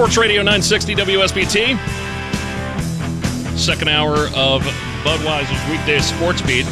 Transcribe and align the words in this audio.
Sports 0.00 0.16
Radio 0.16 0.40
960 0.40 0.94
WSBT. 0.94 1.78
Second 3.58 3.88
hour 3.88 4.14
of 4.34 4.62
Budweiser's 5.04 5.70
weekday 5.70 6.00
sports 6.00 6.40
beat. 6.40 6.64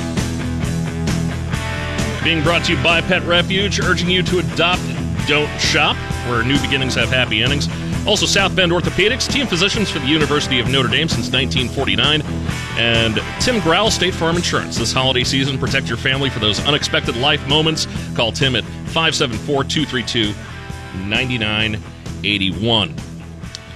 Being 2.25 2.43
brought 2.43 2.65
to 2.65 2.75
you 2.75 2.83
by 2.83 3.03
Pet 3.03 3.23
Refuge, 3.25 3.81
urging 3.81 4.09
you 4.09 4.23
to 4.23 4.39
adopt, 4.39 4.81
don't 5.29 5.51
shop, 5.61 5.95
where 6.27 6.43
new 6.43 6.59
beginnings 6.63 6.95
have 6.95 7.11
happy 7.11 7.43
endings. 7.43 7.69
Also, 8.07 8.25
South 8.25 8.57
Bend 8.57 8.73
Orthopedics, 8.73 9.31
team 9.31 9.47
physicians 9.47 9.91
for 9.91 9.99
the 9.99 10.07
University 10.07 10.59
of 10.59 10.71
Notre 10.71 10.89
Dame 10.89 11.11
since 11.11 11.31
1949. 11.31 12.23
And 12.79 13.21
Tim 13.43 13.61
Growl, 13.61 13.91
State 13.91 14.15
Farm 14.15 14.37
Insurance. 14.37 14.79
This 14.79 14.91
holiday 14.91 15.25
season, 15.25 15.59
protect 15.59 15.87
your 15.87 15.99
family 15.99 16.31
for 16.31 16.39
those 16.39 16.65
unexpected 16.65 17.15
life 17.15 17.47
moments. 17.47 17.87
Call 18.15 18.33
Tim 18.33 18.57
at 18.57 18.65
574 18.65 19.65
232 19.65 20.33
9981. 21.07 23.08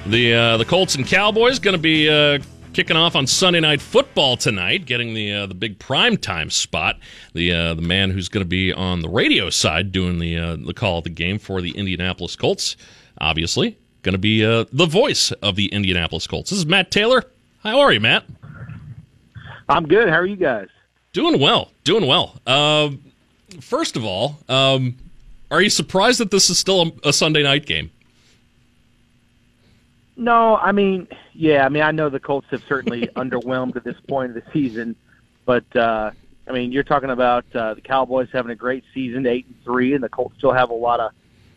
The, 0.06 0.34
uh, 0.34 0.56
the 0.56 0.64
Colts 0.64 0.96
and 0.96 1.06
Cowboys 1.06 1.58
going 1.58 1.76
to 1.76 1.82
be 1.82 2.08
uh, 2.08 2.38
kicking 2.72 2.96
off 2.96 3.14
on 3.14 3.26
Sunday 3.26 3.60
Night 3.60 3.80
Football 3.80 4.36
tonight, 4.36 4.84
getting 4.84 5.14
the 5.14 5.32
uh, 5.32 5.46
the 5.46 5.54
big 5.54 5.78
prime 5.78 6.16
time 6.16 6.50
spot. 6.50 6.98
The 7.34 7.52
uh, 7.52 7.74
the 7.74 7.82
man 7.82 8.10
who's 8.10 8.28
going 8.28 8.44
to 8.44 8.48
be 8.48 8.72
on 8.72 9.00
the 9.00 9.08
radio 9.08 9.48
side 9.48 9.92
doing 9.92 10.18
the 10.18 10.36
uh, 10.36 10.56
the 10.56 10.74
call 10.74 10.98
of 10.98 11.04
the 11.04 11.10
game 11.10 11.38
for 11.38 11.60
the 11.60 11.70
Indianapolis 11.70 12.34
Colts, 12.34 12.76
obviously 13.18 13.78
going 14.02 14.14
to 14.14 14.18
be 14.18 14.44
uh, 14.44 14.64
the 14.72 14.86
voice 14.86 15.30
of 15.32 15.56
the 15.56 15.66
Indianapolis 15.66 16.26
Colts. 16.26 16.50
This 16.50 16.58
is 16.58 16.66
Matt 16.66 16.90
Taylor. 16.90 17.24
How 17.62 17.78
are 17.80 17.92
you, 17.92 18.00
Matt? 18.00 18.24
I'm 19.68 19.86
good. 19.86 20.08
How 20.08 20.16
are 20.16 20.26
you 20.26 20.36
guys? 20.36 20.68
Doing 21.12 21.40
well. 21.40 21.70
Doing 21.84 22.06
well. 22.06 22.40
Uh, 22.46 22.90
first 23.60 23.96
of 23.96 24.04
all, 24.04 24.38
um, 24.48 24.96
are 25.50 25.62
you 25.62 25.70
surprised 25.70 26.18
that 26.18 26.30
this 26.30 26.50
is 26.50 26.58
still 26.58 26.82
a, 26.82 27.08
a 27.08 27.12
Sunday 27.12 27.42
night 27.44 27.66
game? 27.66 27.90
No, 30.16 30.56
I 30.56 30.72
mean, 30.72 31.08
yeah, 31.32 31.64
I 31.64 31.68
mean, 31.68 31.82
I 31.82 31.90
know 31.90 32.08
the 32.08 32.20
Colts 32.20 32.46
have 32.50 32.62
certainly 32.68 33.08
underwhelmed 33.16 33.76
at 33.76 33.84
this 33.84 33.96
point 34.08 34.36
of 34.36 34.44
the 34.44 34.50
season, 34.52 34.94
but 35.46 35.64
uh, 35.74 36.10
I 36.46 36.52
mean, 36.52 36.72
you're 36.72 36.82
talking 36.82 37.10
about 37.10 37.44
uh, 37.54 37.74
the 37.74 37.80
Cowboys 37.80 38.28
having 38.32 38.50
a 38.52 38.56
great 38.56 38.84
season, 38.92 39.26
eight 39.26 39.46
and 39.46 39.56
three, 39.64 39.94
and 39.94 40.02
the 40.02 40.08
Colts 40.08 40.36
still 40.38 40.52
have 40.52 40.70
a 40.70 40.74
lot 40.74 41.00
of 41.00 41.12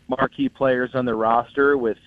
marquee 0.08 0.48
players 0.48 0.94
on 0.94 1.04
their 1.04 1.16
roster 1.16 1.76
with, 1.76 1.98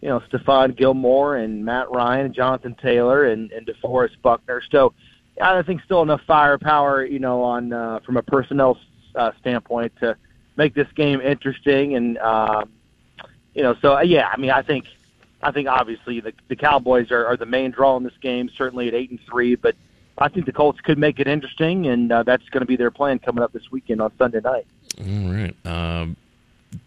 you 0.00 0.08
know, 0.08 0.20
Stephon 0.20 0.76
Gilmore 0.76 1.36
and 1.36 1.64
Matt 1.64 1.90
Ryan 1.90 2.26
and 2.26 2.34
Jonathan 2.34 2.74
Taylor 2.74 3.24
and, 3.24 3.50
and 3.52 3.66
DeForest 3.66 4.20
Buckner. 4.22 4.62
So, 4.70 4.92
I 5.40 5.62
think 5.62 5.82
still 5.82 6.02
enough 6.02 6.20
firepower, 6.26 7.04
you 7.04 7.18
know, 7.18 7.42
on 7.42 7.72
uh, 7.72 8.00
from 8.00 8.16
a 8.16 8.22
personnel 8.22 8.78
uh, 9.16 9.32
standpoint 9.40 9.92
to 10.00 10.16
make 10.56 10.74
this 10.74 10.86
game 10.94 11.20
interesting, 11.20 11.96
and 11.96 12.18
uh, 12.18 12.64
you 13.54 13.62
know, 13.62 13.74
so 13.80 14.00
yeah, 14.00 14.28
I 14.32 14.36
mean, 14.36 14.50
I 14.50 14.62
think 14.62 14.86
I 15.44 15.52
think 15.52 15.68
obviously 15.68 16.20
the 16.20 16.32
the 16.48 16.56
Cowboys 16.56 17.10
are, 17.10 17.26
are 17.26 17.36
the 17.36 17.46
main 17.46 17.70
draw 17.70 17.96
in 17.96 18.02
this 18.02 18.16
game, 18.20 18.50
certainly 18.56 18.88
at 18.88 18.94
eight 18.94 19.10
and 19.10 19.20
three. 19.20 19.54
But 19.54 19.76
I 20.16 20.28
think 20.28 20.46
the 20.46 20.52
Colts 20.52 20.80
could 20.80 20.98
make 20.98 21.20
it 21.20 21.28
interesting, 21.28 21.86
and 21.86 22.10
uh, 22.10 22.22
that's 22.22 22.48
going 22.48 22.62
to 22.62 22.66
be 22.66 22.76
their 22.76 22.90
plan 22.90 23.18
coming 23.18 23.44
up 23.44 23.52
this 23.52 23.70
weekend 23.70 24.00
on 24.00 24.10
Sunday 24.16 24.40
night. 24.40 24.66
All 24.98 25.32
right, 25.32 25.66
um, 25.66 26.16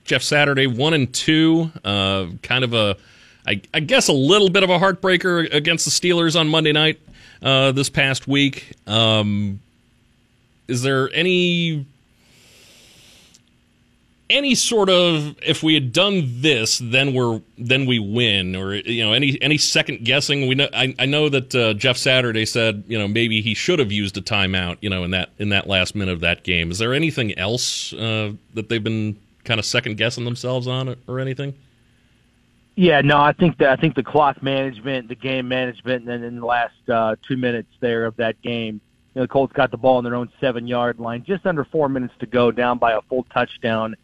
Jeff 0.05 0.23
Saturday 0.23 0.65
one 0.65 0.93
and 0.93 1.13
two, 1.13 1.71
uh, 1.85 2.27
kind 2.41 2.63
of 2.63 2.73
a, 2.73 2.97
I, 3.45 3.61
I 3.73 3.79
guess 3.79 4.07
a 4.07 4.13
little 4.13 4.49
bit 4.49 4.63
of 4.63 4.69
a 4.69 4.79
heartbreaker 4.79 5.53
against 5.53 5.85
the 5.85 5.91
Steelers 5.91 6.39
on 6.39 6.49
Monday 6.49 6.71
night 6.71 6.99
uh, 7.41 7.71
this 7.73 7.89
past 7.89 8.27
week. 8.27 8.73
Um, 8.87 9.59
is 10.67 10.81
there 10.81 11.09
any 11.13 11.85
any 14.29 14.55
sort 14.55 14.89
of 14.89 15.37
if 15.41 15.63
we 15.63 15.73
had 15.73 15.93
done 15.93 16.41
this 16.41 16.79
then 16.79 17.13
we're 17.13 17.41
then 17.57 17.85
we 17.85 17.99
win 17.99 18.55
or 18.55 18.75
you 18.75 19.03
know 19.03 19.13
any 19.13 19.41
any 19.41 19.57
second 19.57 20.03
guessing 20.03 20.47
we 20.47 20.55
know 20.55 20.67
I, 20.73 20.93
I 20.99 21.05
know 21.05 21.29
that 21.29 21.55
uh, 21.55 21.73
Jeff 21.73 21.97
Saturday 21.97 22.45
said 22.45 22.83
you 22.87 22.97
know 22.97 23.07
maybe 23.07 23.41
he 23.41 23.53
should 23.53 23.79
have 23.79 23.91
used 23.91 24.17
a 24.17 24.21
timeout 24.21 24.77
you 24.81 24.89
know 24.89 25.03
in 25.03 25.11
that 25.11 25.29
in 25.37 25.49
that 25.49 25.67
last 25.67 25.95
minute 25.95 26.13
of 26.13 26.19
that 26.21 26.43
game. 26.43 26.71
Is 26.71 26.79
there 26.79 26.93
anything 26.93 27.37
else 27.37 27.93
uh, 27.93 28.33
that 28.53 28.69
they've 28.69 28.83
been 28.83 29.17
kind 29.43 29.59
of 29.59 29.65
second 29.65 29.97
guessing 29.97 30.25
themselves 30.25 30.67
on 30.67 30.95
or, 31.07 31.19
anything? 31.19 31.53
Yeah 32.75 33.01
no 33.01 33.19
I 33.19 33.31
think 33.31 33.57
that 33.59 33.69
I 33.69 33.75
think 33.77 33.95
the 33.95 34.03
clock 34.03 34.43
management 34.43 35.07
the 35.07 35.15
game 35.15 35.47
management 35.47 36.01
and 36.01 36.07
then 36.07 36.23
in 36.23 36.39
the 36.39 36.45
last 36.45 36.89
uh, 36.89 37.15
two 37.25 37.37
minutes 37.37 37.69
there 37.79 38.05
of 38.05 38.17
that 38.17 38.41
game 38.41 38.81
you 39.15 39.21
know, 39.21 39.23
the 39.23 39.29
Colts 39.29 39.53
got 39.53 39.71
the 39.71 39.77
ball 39.77 39.97
in 39.99 40.03
their 40.03 40.15
own 40.15 40.29
seven 40.41 40.67
yard 40.67 40.99
line 40.99 41.23
just 41.25 41.45
under 41.45 41.63
four 41.63 41.87
minutes 41.87 42.13
to 42.19 42.25
go 42.25 42.51
down 42.51 42.77
by 42.77 42.91
a 42.91 43.01
full 43.03 43.25
touchdown 43.33 43.95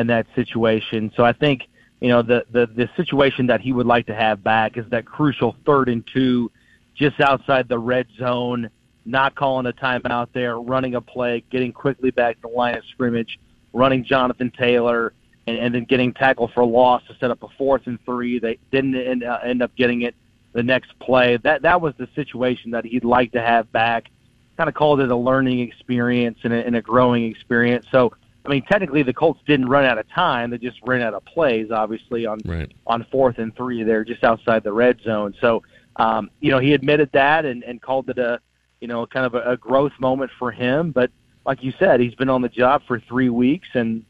in 0.00 0.06
that 0.08 0.26
situation. 0.34 1.12
So 1.14 1.24
I 1.24 1.32
think 1.32 1.68
you 2.00 2.08
know 2.08 2.22
the 2.22 2.44
the 2.50 2.66
the 2.66 2.88
situation 2.96 3.46
that 3.46 3.60
he 3.60 3.72
would 3.72 3.86
like 3.86 4.06
to 4.06 4.14
have 4.14 4.42
back 4.42 4.76
is 4.76 4.86
that 4.90 5.04
crucial 5.04 5.54
third 5.66 5.88
and 5.88 6.04
two, 6.06 6.50
just 6.94 7.20
outside 7.20 7.68
the 7.68 7.78
red 7.78 8.06
zone, 8.18 8.70
not 9.04 9.34
calling 9.34 9.66
a 9.66 9.72
timeout 9.72 10.28
there, 10.32 10.58
running 10.58 10.94
a 10.94 11.00
play, 11.00 11.44
getting 11.50 11.72
quickly 11.72 12.10
back 12.10 12.36
to 12.36 12.42
the 12.42 12.48
line 12.48 12.76
of 12.76 12.84
scrimmage, 12.86 13.38
running 13.72 14.02
Jonathan 14.02 14.50
Taylor, 14.50 15.12
and, 15.46 15.58
and 15.58 15.74
then 15.74 15.84
getting 15.84 16.12
tackled 16.14 16.52
for 16.52 16.64
loss 16.64 17.02
to 17.08 17.16
set 17.20 17.30
up 17.30 17.42
a 17.42 17.48
fourth 17.58 17.86
and 17.86 18.02
three. 18.04 18.38
They 18.38 18.58
didn't 18.70 18.96
end, 18.96 19.22
uh, 19.22 19.38
end 19.44 19.62
up 19.62 19.74
getting 19.76 20.02
it 20.02 20.14
the 20.52 20.62
next 20.62 20.98
play. 20.98 21.36
That 21.36 21.62
that 21.62 21.80
was 21.82 21.94
the 21.98 22.08
situation 22.14 22.70
that 22.70 22.86
he'd 22.86 23.04
like 23.04 23.32
to 23.32 23.42
have 23.42 23.70
back. 23.72 24.10
Kind 24.56 24.68
of 24.68 24.74
called 24.74 25.00
it 25.00 25.10
a 25.10 25.16
learning 25.16 25.60
experience 25.60 26.38
and 26.44 26.52
a, 26.52 26.66
and 26.66 26.76
a 26.76 26.82
growing 26.82 27.24
experience. 27.24 27.86
So 27.92 28.12
I 28.50 28.54
mean, 28.54 28.62
technically 28.62 29.04
the 29.04 29.12
Colts 29.12 29.40
didn't 29.46 29.68
run 29.68 29.84
out 29.84 29.96
of 29.96 30.08
time; 30.10 30.50
they 30.50 30.58
just 30.58 30.80
ran 30.82 31.02
out 31.02 31.14
of 31.14 31.24
plays. 31.24 31.70
Obviously, 31.70 32.26
on 32.26 32.40
right. 32.44 32.72
on 32.84 33.06
fourth 33.12 33.38
and 33.38 33.54
three, 33.54 33.84
they're 33.84 34.04
just 34.04 34.24
outside 34.24 34.64
the 34.64 34.72
red 34.72 35.00
zone. 35.02 35.36
So, 35.40 35.62
um, 35.96 36.30
you 36.40 36.50
know, 36.50 36.58
he 36.58 36.74
admitted 36.74 37.10
that 37.12 37.44
and, 37.44 37.62
and 37.62 37.80
called 37.80 38.10
it 38.10 38.18
a, 38.18 38.40
you 38.80 38.88
know, 38.88 39.06
kind 39.06 39.24
of 39.24 39.36
a, 39.36 39.52
a 39.52 39.56
growth 39.56 39.92
moment 40.00 40.32
for 40.36 40.50
him. 40.50 40.90
But 40.90 41.12
like 41.46 41.62
you 41.62 41.72
said, 41.78 42.00
he's 42.00 42.16
been 42.16 42.28
on 42.28 42.42
the 42.42 42.48
job 42.48 42.82
for 42.88 42.98
three 42.98 43.28
weeks, 43.28 43.68
and 43.74 44.04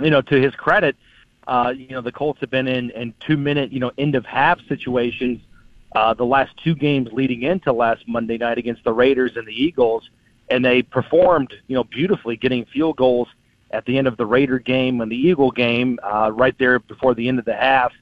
you 0.00 0.10
know, 0.10 0.22
to 0.22 0.40
his 0.40 0.54
credit, 0.54 0.94
uh, 1.48 1.74
you 1.76 1.88
know, 1.88 2.00
the 2.00 2.12
Colts 2.12 2.38
have 2.42 2.50
been 2.50 2.68
in 2.68 2.90
in 2.90 3.12
two 3.18 3.36
minute, 3.36 3.72
you 3.72 3.80
know, 3.80 3.90
end 3.98 4.14
of 4.14 4.24
half 4.24 4.60
situations. 4.68 5.40
Uh, 5.96 6.14
the 6.14 6.24
last 6.24 6.56
two 6.62 6.76
games 6.76 7.08
leading 7.10 7.42
into 7.42 7.72
last 7.72 8.06
Monday 8.06 8.38
night 8.38 8.56
against 8.56 8.84
the 8.84 8.92
Raiders 8.92 9.32
and 9.34 9.48
the 9.48 9.52
Eagles, 9.52 10.08
and 10.48 10.64
they 10.64 10.80
performed, 10.80 11.52
you 11.66 11.74
know, 11.74 11.82
beautifully, 11.82 12.36
getting 12.36 12.64
field 12.66 12.96
goals 12.96 13.26
at 13.74 13.84
the 13.84 13.98
end 13.98 14.06
of 14.06 14.16
the 14.16 14.24
Raider 14.24 14.58
game 14.58 15.00
and 15.00 15.10
the 15.10 15.16
Eagle 15.16 15.50
game, 15.50 15.98
uh, 16.02 16.30
right 16.32 16.56
there 16.58 16.78
before 16.78 17.14
the 17.14 17.28
end 17.28 17.38
of 17.38 17.44
the 17.44 17.54
half. 17.54 17.92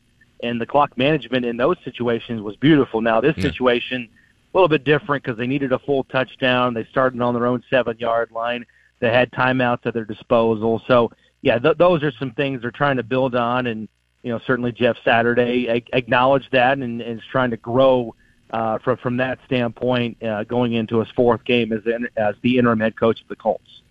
And 0.42 0.60
the 0.60 0.66
clock 0.66 0.98
management 0.98 1.44
in 1.44 1.56
those 1.56 1.76
situations 1.84 2.42
was 2.42 2.56
beautiful. 2.56 3.00
Now 3.00 3.20
this 3.20 3.34
yeah. 3.36 3.44
situation, 3.44 4.08
a 4.52 4.56
little 4.56 4.68
bit 4.68 4.84
different 4.84 5.22
because 5.24 5.38
they 5.38 5.46
needed 5.46 5.72
a 5.72 5.78
full 5.78 6.04
touchdown. 6.04 6.74
They 6.74 6.84
started 6.84 7.20
on 7.20 7.34
their 7.34 7.46
own 7.46 7.62
seven 7.70 7.96
yard 7.98 8.30
line. 8.32 8.66
They 8.98 9.10
had 9.10 9.30
timeouts 9.32 9.86
at 9.86 9.94
their 9.94 10.04
disposal. 10.04 10.82
So 10.86 11.12
yeah, 11.42 11.58
th- 11.58 11.78
those 11.78 12.02
are 12.02 12.12
some 12.18 12.32
things 12.32 12.62
they're 12.62 12.70
trying 12.70 12.96
to 12.96 13.02
build 13.02 13.34
on. 13.34 13.66
And 13.66 13.88
you 14.22 14.30
know, 14.32 14.40
certainly 14.46 14.72
Jeff 14.72 14.96
Saturday 15.04 15.68
a- 15.68 15.96
acknowledged 15.96 16.48
that 16.52 16.78
and, 16.78 17.00
and 17.00 17.18
is 17.18 17.26
trying 17.30 17.50
to 17.50 17.56
grow 17.56 18.14
uh, 18.52 18.78
from 18.78 18.96
from 18.98 19.16
that 19.16 19.38
standpoint 19.46 20.22
uh, 20.22 20.44
going 20.44 20.74
into 20.74 20.98
his 20.98 21.08
fourth 21.16 21.44
game 21.44 21.72
as 21.72 21.82
the, 21.84 22.08
as 22.16 22.34
the 22.42 22.58
interim 22.58 22.80
head 22.80 22.96
coach 22.96 23.20
of 23.20 23.28
the 23.28 23.36
Colts. 23.36 23.81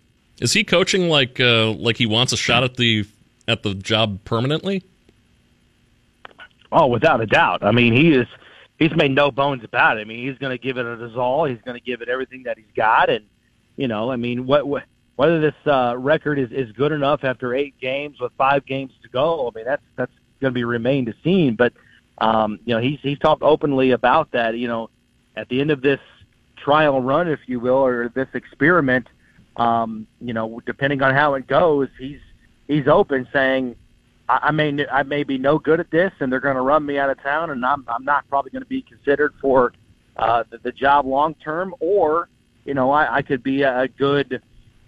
Is 0.42 0.52
he 0.52 0.64
coaching 0.64 1.08
like 1.08 1.38
uh, 1.38 1.70
like 1.70 1.96
he 1.96 2.06
wants 2.06 2.32
a 2.32 2.36
shot 2.36 2.64
at 2.64 2.76
the 2.76 3.06
at 3.46 3.62
the 3.62 3.74
job 3.74 4.24
permanently? 4.24 4.82
Oh, 6.72 6.88
without 6.88 7.20
a 7.20 7.26
doubt. 7.26 7.62
I 7.62 7.70
mean, 7.70 7.92
he 7.92 8.12
is 8.12 8.26
he's 8.76 8.90
made 8.96 9.12
no 9.12 9.30
bones 9.30 9.62
about 9.62 9.98
it. 9.98 10.00
I 10.00 10.04
mean, 10.04 10.26
he's 10.26 10.36
going 10.38 10.50
to 10.50 10.60
give 10.60 10.78
it 10.78 10.98
his 10.98 11.16
all. 11.16 11.44
He's 11.44 11.60
going 11.64 11.78
to 11.78 11.84
give 11.84 12.02
it 12.02 12.08
everything 12.08 12.42
that 12.42 12.58
he's 12.58 12.66
got, 12.74 13.08
and 13.08 13.24
you 13.76 13.86
know, 13.86 14.10
I 14.10 14.16
mean, 14.16 14.44
what, 14.44 14.66
what 14.66 14.82
whether 15.14 15.40
this 15.40 15.54
uh, 15.64 15.94
record 15.96 16.40
is 16.40 16.50
is 16.50 16.72
good 16.72 16.90
enough 16.90 17.22
after 17.22 17.54
eight 17.54 17.78
games 17.80 18.18
with 18.18 18.32
five 18.36 18.66
games 18.66 18.90
to 19.04 19.08
go. 19.08 19.46
I 19.48 19.56
mean, 19.56 19.64
that's 19.64 19.84
that's 19.94 20.12
going 20.40 20.52
to 20.52 20.54
be 20.54 20.64
remain 20.64 21.06
to 21.06 21.14
seen. 21.22 21.54
But 21.54 21.72
um, 22.18 22.58
you 22.64 22.74
know, 22.74 22.80
he's 22.80 22.98
he's 23.00 23.20
talked 23.20 23.42
openly 23.44 23.92
about 23.92 24.32
that. 24.32 24.58
You 24.58 24.66
know, 24.66 24.90
at 25.36 25.48
the 25.48 25.60
end 25.60 25.70
of 25.70 25.82
this 25.82 26.00
trial 26.56 27.00
run, 27.00 27.28
if 27.28 27.38
you 27.46 27.60
will, 27.60 27.86
or 27.86 28.08
this 28.08 28.28
experiment 28.34 29.06
um, 29.56 30.06
you 30.20 30.32
know, 30.32 30.60
depending 30.66 31.02
on 31.02 31.14
how 31.14 31.34
it 31.34 31.46
goes, 31.46 31.88
he's 31.98 32.20
he's 32.68 32.88
open 32.88 33.28
saying, 33.32 33.76
I, 34.28 34.38
I 34.44 34.50
may 34.50 34.86
I 34.90 35.02
may 35.02 35.24
be 35.24 35.38
no 35.38 35.58
good 35.58 35.80
at 35.80 35.90
this, 35.90 36.12
and 36.20 36.32
they're 36.32 36.40
going 36.40 36.56
to 36.56 36.62
run 36.62 36.84
me 36.86 36.98
out 36.98 37.10
of 37.10 37.22
town, 37.22 37.50
and 37.50 37.64
I'm 37.64 37.84
I'm 37.88 38.04
not 38.04 38.28
probably 38.28 38.50
going 38.50 38.62
to 38.62 38.68
be 38.68 38.82
considered 38.82 39.34
for 39.40 39.72
uh, 40.16 40.44
the, 40.50 40.58
the 40.58 40.72
job 40.72 41.06
long 41.06 41.34
term, 41.34 41.74
or 41.80 42.28
you 42.64 42.74
know, 42.74 42.90
I, 42.90 43.16
I 43.16 43.22
could 43.22 43.42
be 43.42 43.62
a 43.62 43.88
good, 43.88 44.40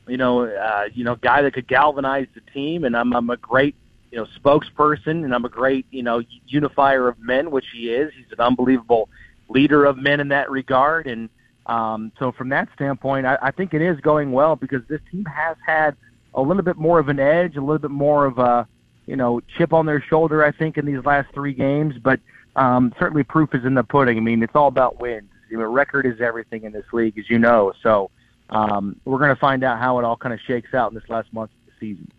you 0.06 0.16
know, 0.16 0.44
uh, 0.44 0.84
you 0.92 1.04
know, 1.04 1.16
guy 1.16 1.42
that 1.42 1.54
could 1.54 1.66
galvanize 1.66 2.28
the 2.34 2.40
team, 2.52 2.84
and 2.84 2.96
I'm 2.96 3.12
I'm 3.14 3.30
a 3.30 3.36
great 3.36 3.74
you 4.10 4.18
know 4.18 4.26
spokesperson, 4.40 5.24
and 5.24 5.34
I'm 5.34 5.44
a 5.44 5.50
great 5.50 5.86
you 5.90 6.02
know 6.02 6.22
unifier 6.46 7.08
of 7.08 7.18
men, 7.18 7.50
which 7.50 7.66
he 7.72 7.90
is. 7.90 8.12
He's 8.16 8.30
an 8.32 8.40
unbelievable 8.40 9.08
leader 9.48 9.84
of 9.84 9.98
men 9.98 10.20
in 10.20 10.28
that 10.28 10.50
regard, 10.50 11.06
and 11.06 11.28
um, 11.66 12.12
so 12.18 12.32
from 12.32 12.50
that 12.50 12.68
standpoint, 12.74 13.26
I, 13.26 13.38
I 13.40 13.50
think 13.50 13.74
it 13.74 13.82
is 13.82 13.98
going 14.00 14.32
well 14.32 14.56
because 14.56 14.82
this 14.88 15.00
team 15.10 15.24
has 15.24 15.56
had 15.66 15.96
a 16.34 16.42
little 16.42 16.62
bit 16.62 16.76
more 16.76 16.98
of 16.98 17.08
an 17.08 17.18
edge, 17.18 17.56
a 17.56 17.60
little 17.60 17.78
bit 17.78 17.90
more 17.90 18.26
of 18.26 18.38
a 18.38 18.66
you 19.06 19.16
know 19.16 19.40
chip 19.56 19.72
on 19.72 19.86
their 19.86 20.02
shoulder. 20.02 20.44
I 20.44 20.52
think 20.52 20.76
in 20.76 20.86
these 20.86 21.04
last 21.04 21.32
three 21.32 21.54
games, 21.54 21.96
but 21.98 22.20
um, 22.56 22.92
certainly 22.98 23.24
proof 23.24 23.54
is 23.54 23.64
in 23.64 23.74
the 23.74 23.84
pudding. 23.84 24.16
I 24.16 24.20
mean, 24.20 24.42
it's 24.42 24.54
all 24.54 24.68
about 24.68 25.00
wins. 25.00 25.30
Know, 25.50 25.62
record 25.62 26.04
is 26.04 26.20
everything 26.20 26.64
in 26.64 26.72
this 26.72 26.86
league, 26.92 27.16
as 27.16 27.30
you 27.30 27.38
know. 27.38 27.72
So 27.80 28.10
um, 28.50 29.00
we're 29.04 29.18
going 29.18 29.30
to 29.30 29.36
find 29.36 29.62
out 29.62 29.78
how 29.78 30.00
it 30.00 30.04
all 30.04 30.16
kind 30.16 30.32
of 30.32 30.40
shakes 30.40 30.74
out 30.74 30.90
in 30.90 30.94
this 30.96 31.08
last 31.08 31.32
month 31.32 31.50
of 31.50 31.66
the 31.66 31.72
season. 31.78 32.10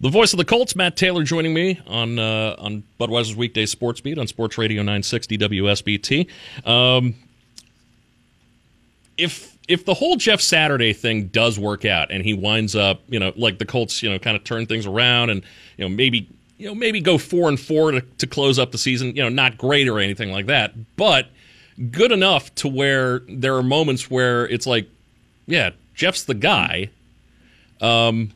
The 0.00 0.08
voice 0.08 0.32
of 0.32 0.38
the 0.38 0.44
Colts, 0.44 0.74
Matt 0.74 0.96
Taylor, 0.96 1.24
joining 1.24 1.52
me 1.52 1.80
on 1.86 2.18
uh, 2.18 2.56
on 2.58 2.84
Budweiser's 2.98 3.36
weekday 3.36 3.66
sports 3.66 4.00
beat 4.00 4.18
on 4.18 4.26
Sports 4.26 4.56
Radio 4.56 4.80
960 4.82 5.38
WSBT. 5.38 6.30
Um, 6.66 7.14
if 9.16 9.56
if 9.68 9.84
the 9.84 9.94
whole 9.94 10.16
Jeff 10.16 10.40
Saturday 10.40 10.92
thing 10.92 11.26
does 11.28 11.58
work 11.58 11.84
out 11.84 12.10
and 12.10 12.22
he 12.22 12.34
winds 12.34 12.76
up, 12.76 13.00
you 13.08 13.18
know, 13.18 13.32
like 13.36 13.58
the 13.58 13.64
Colts, 13.64 14.02
you 14.02 14.10
know, 14.10 14.18
kind 14.18 14.36
of 14.36 14.44
turn 14.44 14.66
things 14.66 14.86
around 14.86 15.30
and 15.30 15.42
you 15.76 15.84
know 15.84 15.88
maybe 15.88 16.28
you 16.58 16.66
know 16.66 16.74
maybe 16.74 17.00
go 17.00 17.18
four 17.18 17.48
and 17.48 17.58
four 17.58 17.92
to, 17.92 18.00
to 18.00 18.26
close 18.26 18.58
up 18.58 18.72
the 18.72 18.78
season, 18.78 19.14
you 19.16 19.22
know, 19.22 19.28
not 19.28 19.56
great 19.56 19.88
or 19.88 19.98
anything 19.98 20.30
like 20.30 20.46
that, 20.46 20.72
but 20.96 21.28
good 21.90 22.12
enough 22.12 22.54
to 22.56 22.68
where 22.68 23.20
there 23.28 23.56
are 23.56 23.62
moments 23.62 24.10
where 24.10 24.46
it's 24.48 24.66
like, 24.66 24.88
yeah, 25.46 25.70
Jeff's 25.94 26.24
the 26.24 26.34
guy. 26.34 26.90
Um, 27.80 28.32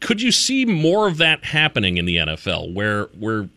could 0.00 0.22
you 0.22 0.30
see 0.30 0.64
more 0.64 1.08
of 1.08 1.18
that 1.18 1.44
happening 1.44 1.96
in 1.96 2.04
the 2.04 2.16
NFL, 2.16 2.72
where 2.74 3.04
where 3.18 3.48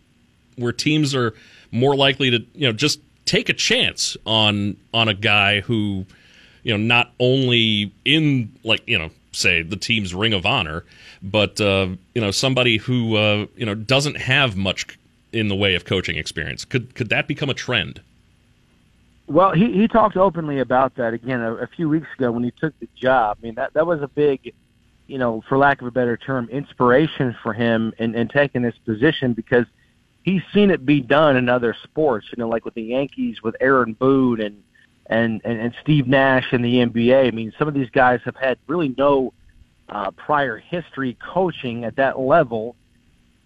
where 0.56 0.72
teams 0.72 1.14
are 1.14 1.34
more 1.72 1.96
likely 1.96 2.32
to 2.32 2.40
you 2.54 2.68
know 2.68 2.74
just 2.74 3.00
take 3.26 3.50
a 3.50 3.54
chance 3.54 4.18
on 4.26 4.78
on 4.94 5.08
a 5.08 5.14
guy 5.14 5.62
who 5.62 6.06
you 6.70 6.78
know 6.78 6.84
not 6.84 7.12
only 7.20 7.92
in 8.06 8.54
like 8.64 8.84
you 8.86 9.00
know 9.00 9.10
say 9.32 9.64
the 9.64 9.76
team's 9.76 10.14
ring 10.14 10.34
of 10.34 10.46
honor, 10.46 10.86
but 11.24 11.60
uh, 11.60 11.88
you 12.14 12.22
know 12.22 12.30
somebody 12.30 12.78
who 12.78 13.16
uh, 13.16 13.48
you 13.56 13.66
know 13.66 13.74
doesn't 13.74 14.18
have 14.18 14.56
much 14.56 15.00
in 15.34 15.48
the 15.48 15.56
way 15.56 15.74
of 15.74 15.84
coaching 15.84 16.16
experience. 16.16 16.64
Could 16.64 16.94
could 16.94 17.10
that 17.10 17.28
become 17.28 17.50
a 17.50 17.56
trend? 17.56 18.02
Well, 19.26 19.52
he 19.54 19.74
he 19.74 19.88
talked 19.88 20.16
openly 20.16 20.60
about 20.60 20.94
that 20.98 21.16
again 21.16 21.42
a, 21.42 21.56
a 21.56 21.68
few 21.68 21.90
weeks 21.90 22.08
ago 22.16 22.32
when 22.32 22.44
he 22.44 22.52
took 22.52 22.80
the 22.80 22.88
job. 22.94 23.40
I 23.42 23.46
mean 23.48 23.56
that 23.56 23.74
that 23.74 23.88
was 23.88 24.04
a 24.04 24.08
big 24.08 24.54
you 25.08 25.18
know, 25.18 25.44
for 25.50 25.58
lack 25.58 25.82
of 25.82 25.88
a 25.88 25.92
better 25.92 26.18
term, 26.18 26.48
inspiration 26.52 27.36
for 27.42 27.52
him 27.52 27.92
in, 27.98 28.14
in 28.14 28.28
taking 28.28 28.62
this 28.62 28.78
position 28.86 29.34
because 29.34 29.66
he's 30.22 30.44
seen 30.54 30.70
it 30.70 30.86
be 30.86 31.02
done 31.02 31.36
in 31.36 31.50
other 31.50 31.76
sports. 31.82 32.28
You 32.30 32.38
know, 32.38 32.48
like 32.48 32.64
with 32.64 32.76
the 32.76 32.84
Yankees 32.84 33.42
with 33.42 33.56
Aaron 33.60 33.94
Boone 33.94 34.40
and 34.40 34.62
and 35.10 35.42
and, 35.44 35.60
and 35.60 35.74
Steve 35.82 36.08
Nash 36.08 36.54
in 36.54 36.62
the 36.62 36.76
NBA. 36.76 37.28
I 37.28 37.32
mean, 37.32 37.52
some 37.58 37.68
of 37.68 37.74
these 37.74 37.90
guys 37.90 38.22
have 38.26 38.36
had 38.36 38.58
really 38.68 38.94
no 38.98 39.34
uh, 39.90 40.12
prior 40.12 40.58
history 40.58 41.18
coaching 41.34 41.84
at 41.84 41.96
that 41.98 42.20
level. 42.20 42.76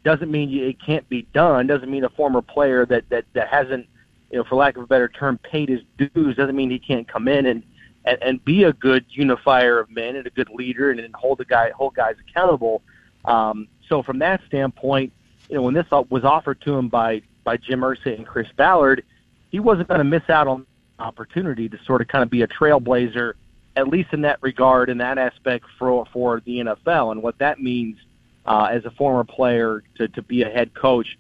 Doesn't 0.04 0.30
mean 0.30 0.54
it 0.54 0.82
can't 0.86 1.08
be 1.08 1.24
done. 1.34 1.66
Doesn't 1.68 1.90
mean 1.90 2.04
a 2.04 2.10
former 2.10 2.42
player 2.42 2.86
that 2.86 3.08
that 3.10 3.26
that 3.34 3.48
hasn't, 3.48 3.88
you 4.30 4.38
know, 4.38 4.44
for 4.44 4.56
lack 4.56 4.76
of 4.76 4.84
a 4.84 4.88
better 4.88 5.08
term, 5.08 5.38
paid 5.38 5.70
his 5.70 5.82
dues. 5.98 6.36
Doesn't 6.36 6.56
mean 6.56 6.70
he 6.70 6.80
can't 6.80 7.08
come 7.08 7.28
in 7.28 7.46
and 7.46 7.64
and, 8.06 8.22
and 8.22 8.46
be 8.46 8.64
a 8.64 8.74
good 8.74 9.06
unifier 9.10 9.80
of 9.80 9.90
men 9.90 10.18
and 10.18 10.28
a 10.28 10.30
good 10.30 10.50
leader 10.50 10.92
and, 10.92 11.00
and 11.00 11.16
hold 11.16 11.38
the 11.38 11.46
guy 11.46 11.72
hold 11.72 11.96
guys 11.96 12.16
accountable. 12.28 12.82
Um, 13.24 13.70
so 13.88 14.04
from 14.04 14.20
that 14.20 14.42
standpoint, 14.48 15.14
you 15.50 15.56
know, 15.56 15.62
when 15.62 15.74
this 15.74 15.86
was 16.10 16.26
offered 16.26 16.60
to 16.62 16.76
him 16.76 16.90
by 16.90 17.22
by 17.46 17.56
Jim 17.56 17.80
Irsay 17.80 18.18
and 18.18 18.28
Chris 18.28 18.48
Ballard, 18.58 19.06
he 19.52 19.62
wasn't 19.62 19.88
going 19.88 20.00
to 20.00 20.04
miss 20.04 20.30
out 20.30 20.48
on 20.48 20.66
opportunity 21.00 21.70
to 21.70 21.78
sort 21.86 22.02
of 22.02 22.08
kind 22.08 22.24
of 22.24 22.30
be 22.30 22.42
a 22.42 22.48
trailblazer, 22.48 23.34
at 23.76 23.88
least 23.88 24.14
in 24.14 24.22
that 24.22 24.40
regard, 24.42 24.90
in 24.90 24.98
that 25.00 25.18
aspect 25.18 25.66
for 25.78 26.06
for 26.14 26.42
the 26.46 26.60
NFL 26.60 27.12
and 27.12 27.22
what 27.22 27.38
that 27.40 27.60
means 27.60 27.98
uh, 28.46 28.70
as 28.72 28.86
a 28.86 28.92
former 28.92 29.24
player 29.24 29.84
to 29.98 30.08
to 30.10 30.22
be 30.22 30.44
a 30.44 30.50
head 30.50 30.74
coach, 30.74 31.18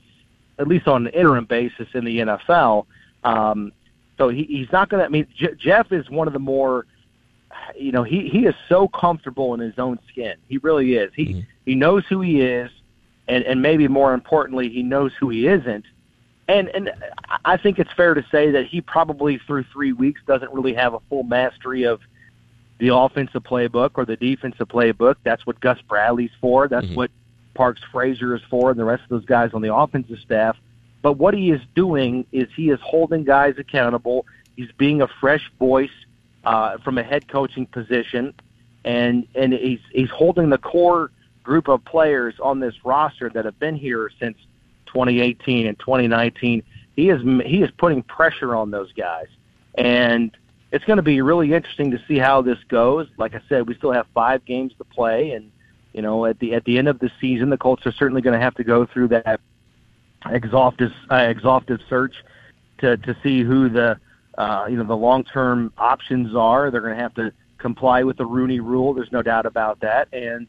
at 0.59 0.67
least 0.67 0.87
on 0.87 1.07
an 1.07 1.13
interim 1.13 1.45
basis 1.45 1.87
in 1.93 2.05
the 2.05 2.19
NFL. 2.19 2.85
Um, 3.23 3.71
so 4.17 4.29
he, 4.29 4.43
he's 4.43 4.71
not 4.71 4.89
going 4.89 4.99
to. 4.99 5.05
I 5.05 5.09
mean, 5.09 5.27
J- 5.35 5.55
Jeff 5.57 5.91
is 5.91 6.09
one 6.09 6.27
of 6.27 6.33
the 6.33 6.39
more, 6.39 6.85
you 7.77 7.91
know, 7.91 8.03
he 8.03 8.29
he 8.29 8.45
is 8.45 8.55
so 8.69 8.87
comfortable 8.87 9.53
in 9.53 9.59
his 9.59 9.79
own 9.79 9.99
skin. 10.09 10.35
He 10.47 10.57
really 10.59 10.95
is. 10.95 11.11
He 11.15 11.25
mm-hmm. 11.25 11.39
he 11.65 11.75
knows 11.75 12.05
who 12.07 12.21
he 12.21 12.41
is, 12.41 12.69
and 13.27 13.43
and 13.43 13.61
maybe 13.61 13.87
more 13.87 14.13
importantly, 14.13 14.69
he 14.69 14.83
knows 14.83 15.11
who 15.19 15.29
he 15.29 15.47
isn't. 15.47 15.85
And 16.47 16.69
and 16.69 16.91
I 17.45 17.57
think 17.57 17.79
it's 17.79 17.91
fair 17.93 18.13
to 18.13 18.25
say 18.31 18.51
that 18.51 18.67
he 18.67 18.81
probably 18.81 19.37
through 19.37 19.63
three 19.71 19.93
weeks 19.93 20.21
doesn't 20.27 20.51
really 20.51 20.73
have 20.73 20.93
a 20.93 20.99
full 21.09 21.23
mastery 21.23 21.83
of 21.83 22.01
the 22.79 22.93
offensive 22.93 23.43
playbook 23.43 23.91
or 23.95 24.05
the 24.05 24.17
defensive 24.17 24.67
playbook. 24.67 25.15
That's 25.23 25.45
what 25.45 25.59
Gus 25.61 25.79
Bradley's 25.87 26.31
for. 26.41 26.67
That's 26.67 26.85
mm-hmm. 26.85 26.95
what 26.95 27.11
Parks 27.53 27.81
Frazier 27.91 28.35
is 28.35 28.41
for, 28.49 28.71
and 28.71 28.79
the 28.79 28.83
rest 28.83 29.03
of 29.03 29.09
those 29.09 29.25
guys 29.25 29.51
on 29.53 29.61
the 29.61 29.73
offensive 29.73 30.19
staff. 30.19 30.57
But 31.01 31.13
what 31.13 31.33
he 31.33 31.51
is 31.51 31.61
doing 31.75 32.25
is 32.31 32.49
he 32.55 32.69
is 32.69 32.79
holding 32.81 33.23
guys 33.23 33.55
accountable. 33.57 34.25
He's 34.55 34.71
being 34.77 35.01
a 35.01 35.07
fresh 35.07 35.49
voice 35.59 35.91
uh, 36.43 36.77
from 36.79 36.97
a 36.97 37.03
head 37.03 37.27
coaching 37.27 37.65
position, 37.67 38.33
and 38.83 39.27
and 39.35 39.53
he's 39.53 39.79
he's 39.91 40.09
holding 40.09 40.49
the 40.49 40.57
core 40.57 41.11
group 41.43 41.67
of 41.67 41.83
players 41.85 42.35
on 42.41 42.59
this 42.59 42.73
roster 42.83 43.29
that 43.29 43.45
have 43.45 43.59
been 43.59 43.75
here 43.75 44.09
since 44.19 44.37
2018 44.93 45.67
and 45.67 45.77
2019. 45.79 46.63
He 46.95 47.09
is 47.09 47.21
he 47.45 47.63
is 47.63 47.71
putting 47.77 48.03
pressure 48.03 48.55
on 48.55 48.71
those 48.71 48.93
guys, 48.93 49.27
and 49.75 50.35
it's 50.71 50.85
going 50.85 50.97
to 50.97 51.03
be 51.03 51.21
really 51.21 51.53
interesting 51.53 51.91
to 51.91 52.01
see 52.07 52.17
how 52.17 52.41
this 52.41 52.59
goes. 52.67 53.07
Like 53.17 53.33
I 53.33 53.41
said, 53.49 53.67
we 53.67 53.75
still 53.75 53.91
have 53.91 54.05
five 54.13 54.45
games 54.45 54.73
to 54.77 54.83
play, 54.83 55.31
and 55.31 55.51
you 55.93 56.01
know 56.01 56.25
at 56.25 56.39
the 56.39 56.53
at 56.53 56.63
the 56.65 56.77
end 56.77 56.87
of 56.87 56.99
the 56.99 57.11
season, 57.19 57.49
the 57.49 57.57
Colts 57.57 57.85
are 57.85 57.91
certainly 57.91 58.21
going 58.21 58.37
to 58.37 58.43
have 58.43 58.55
to 58.55 58.63
go 58.63 58.85
through 58.85 59.07
that 59.09 59.39
exhaustive 60.29 60.91
uh, 61.11 61.15
exhaustive 61.15 61.79
search 61.89 62.15
to 62.79 62.97
to 62.97 63.17
see 63.23 63.43
who 63.43 63.69
the 63.69 63.99
uh, 64.37 64.65
you 64.69 64.77
know 64.77 64.83
the 64.83 64.95
long 64.95 65.23
term 65.23 65.73
options 65.77 66.35
are. 66.35 66.69
They're 66.69 66.81
going 66.81 66.95
to 66.95 67.01
have 67.01 67.15
to 67.15 67.33
comply 67.57 68.03
with 68.03 68.17
the 68.17 68.25
Rooney 68.25 68.59
Rule. 68.59 68.93
There's 68.93 69.11
no 69.11 69.21
doubt 69.21 69.45
about 69.45 69.79
that, 69.79 70.07
and 70.13 70.47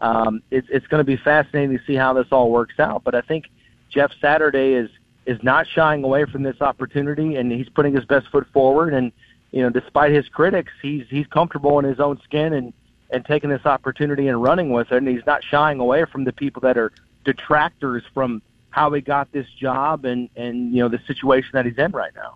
um, 0.00 0.42
it's 0.50 0.66
it's 0.70 0.86
going 0.86 1.00
to 1.00 1.04
be 1.04 1.16
fascinating 1.16 1.76
to 1.76 1.84
see 1.86 1.94
how 1.94 2.12
this 2.12 2.26
all 2.30 2.50
works 2.50 2.78
out. 2.78 3.02
But 3.04 3.14
I 3.14 3.20
think 3.22 3.46
Jeff 3.90 4.12
Saturday 4.20 4.74
is 4.74 4.90
is 5.26 5.42
not 5.42 5.66
shying 5.66 6.04
away 6.04 6.24
from 6.24 6.42
this 6.42 6.60
opportunity, 6.60 7.34
and 7.36 7.50
he's 7.50 7.68
putting 7.68 7.94
his 7.94 8.04
best 8.04 8.28
foot 8.28 8.46
forward. 8.52 8.94
And 8.94 9.12
you 9.50 9.62
know, 9.62 9.70
despite 9.70 10.12
his 10.12 10.28
critics, 10.28 10.72
he's 10.80 11.06
he's 11.08 11.26
comfortable 11.26 11.78
in 11.78 11.84
his 11.84 12.00
own 12.00 12.20
skin 12.22 12.52
and 12.52 12.72
and 13.10 13.24
taking 13.24 13.50
this 13.50 13.64
opportunity 13.64 14.28
and 14.28 14.42
running 14.42 14.70
with 14.70 14.90
it. 14.92 14.98
And 14.98 15.08
he's 15.08 15.26
not 15.26 15.44
shying 15.44 15.80
away 15.80 16.04
from 16.04 16.24
the 16.24 16.32
people 16.32 16.60
that 16.62 16.76
are 16.76 16.92
detractors 17.24 18.02
from 18.14 18.42
how 18.70 18.92
he 18.92 19.00
got 19.00 19.30
this 19.32 19.46
job 19.58 20.04
and 20.04 20.28
and 20.36 20.72
you 20.72 20.82
know 20.82 20.88
the 20.88 21.00
situation 21.06 21.50
that 21.54 21.66
he's 21.66 21.78
in 21.78 21.92
right 21.92 22.14
now. 22.14 22.34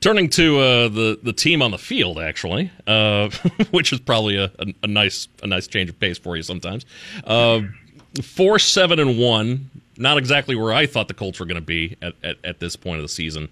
Turning 0.00 0.28
to 0.30 0.58
uh, 0.58 0.88
the 0.88 1.18
the 1.22 1.32
team 1.32 1.62
on 1.62 1.70
the 1.70 1.78
field, 1.78 2.18
actually, 2.18 2.70
uh, 2.86 3.30
which 3.70 3.92
is 3.92 4.00
probably 4.00 4.36
a, 4.36 4.50
a, 4.58 4.74
a, 4.82 4.86
nice 4.86 5.28
a 5.42 5.46
nice 5.46 5.66
change 5.66 5.90
of 5.90 5.98
pace 6.00 6.18
for 6.18 6.36
you 6.36 6.42
sometimes. 6.42 6.84
Uh, 7.24 7.60
four 8.20 8.58
seven 8.58 8.98
and 8.98 9.18
one, 9.18 9.70
not 10.02 10.18
exactly 10.18 10.54
where 10.54 10.72
I 10.72 10.86
thought 10.86 11.08
the 11.08 11.14
Colts 11.14 11.40
were 11.40 11.46
going 11.46 11.56
to 11.56 11.60
be 11.60 11.96
at, 12.02 12.14
at, 12.22 12.36
at, 12.44 12.60
this 12.60 12.76
point 12.76 12.98
of 12.98 13.02
the 13.02 13.08
season. 13.08 13.48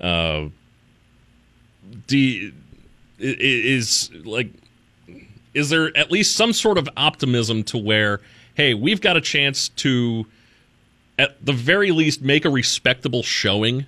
Uh, 0.00 0.48
do, 2.06 2.52
is 3.18 4.10
like 4.24 4.50
is 5.54 5.70
there 5.70 5.96
at 5.96 6.10
least 6.10 6.36
some 6.36 6.52
sort 6.52 6.78
of 6.78 6.88
optimism 6.96 7.62
to 7.64 7.78
where 7.78 8.20
hey 8.54 8.74
we've 8.74 9.00
got 9.00 9.16
a 9.16 9.20
chance 9.20 9.68
to 9.68 10.26
at 11.18 11.44
the 11.44 11.52
very 11.52 11.92
least 11.92 12.22
make 12.22 12.44
a 12.44 12.50
respectable 12.50 13.22
showing? 13.22 13.86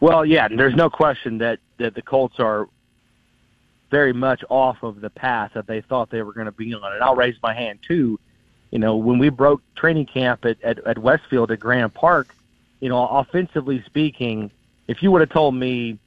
Well, 0.00 0.24
yeah, 0.24 0.48
there's 0.48 0.76
no 0.76 0.88
question 0.88 1.38
that, 1.38 1.58
that 1.78 1.94
the 1.94 2.02
Colts 2.02 2.36
are 2.38 2.68
very 3.90 4.12
much 4.12 4.44
off 4.48 4.82
of 4.82 5.00
the 5.00 5.10
path 5.10 5.52
that 5.54 5.66
they 5.66 5.80
thought 5.80 6.10
they 6.10 6.22
were 6.22 6.32
going 6.32 6.46
to 6.46 6.52
be 6.52 6.72
on. 6.74 6.92
And 6.92 7.02
I'll 7.02 7.16
raise 7.16 7.36
my 7.42 7.54
hand 7.54 7.80
too. 7.86 8.18
You 8.70 8.78
know, 8.78 8.96
when 8.96 9.18
we 9.18 9.30
broke 9.30 9.62
training 9.74 10.06
camp 10.06 10.44
at, 10.44 10.62
at, 10.62 10.78
at 10.86 10.98
Westfield 10.98 11.50
at 11.50 11.60
Grand 11.60 11.94
Park, 11.94 12.34
you 12.80 12.88
know, 12.88 13.06
offensively 13.06 13.82
speaking, 13.86 14.50
if 14.86 15.02
you 15.02 15.10
would 15.10 15.20
have 15.20 15.30
told 15.30 15.54
me 15.54 15.98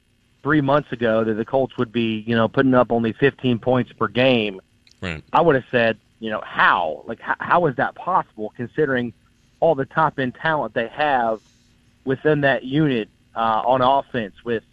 three 0.44 0.62
months 0.62 0.92
ago 0.92 1.24
that 1.24 1.34
the 1.34 1.46
Colts 1.46 1.78
would 1.78 1.92
be, 1.92 2.24
you 2.28 2.36
know, 2.36 2.48
putting 2.48 2.74
up 2.74 2.92
only 2.92 3.14
15 3.14 3.60
points 3.60 3.92
per 3.94 4.08
game, 4.08 4.62
right. 5.02 5.24
I 5.34 5.42
would 5.42 5.56
have 5.56 5.66
said, 5.72 5.98
you 6.20 6.30
know, 6.30 6.42
how? 6.46 7.04
Like, 7.06 7.20
how, 7.20 7.36
how 7.40 7.66
is 7.66 7.76
that 7.78 7.96
possible 7.96 8.54
considering 8.56 9.14
all 9.60 9.76
the 9.76 9.86
top 9.86 10.20
end 10.20 10.36
talent 10.36 10.74
they 10.74 10.88
have 10.88 11.42
within 12.06 12.42
that 12.42 12.64
unit 12.64 13.10
uh, 13.36 13.62
on 13.66 13.82
offense 13.82 14.36
with, 14.44 14.64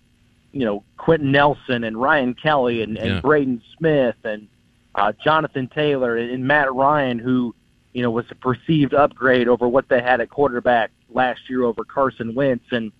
you 0.52 0.64
know, 0.64 0.82
Quenton 0.96 1.30
Nelson 1.30 1.84
and 1.84 2.00
Ryan 2.00 2.34
Kelly 2.34 2.82
and, 2.82 2.96
and 2.96 3.14
yeah. 3.14 3.20
Braden 3.20 3.62
Smith 3.76 4.16
and 4.24 4.48
uh, 4.94 5.12
Jonathan 5.22 5.68
Taylor 5.68 6.16
and, 6.16 6.30
and 6.30 6.46
Matt 6.46 6.72
Ryan, 6.72 7.18
who, 7.18 7.54
you 7.98 8.04
know, 8.04 8.12
was 8.12 8.26
a 8.30 8.34
perceived 8.36 8.94
upgrade 8.94 9.48
over 9.48 9.66
what 9.66 9.88
they 9.88 10.00
had 10.00 10.20
at 10.20 10.30
quarterback 10.30 10.92
last 11.10 11.40
year 11.50 11.64
over 11.64 11.82
Carson 11.82 12.32
Wentz 12.32 12.66
and 12.70 12.92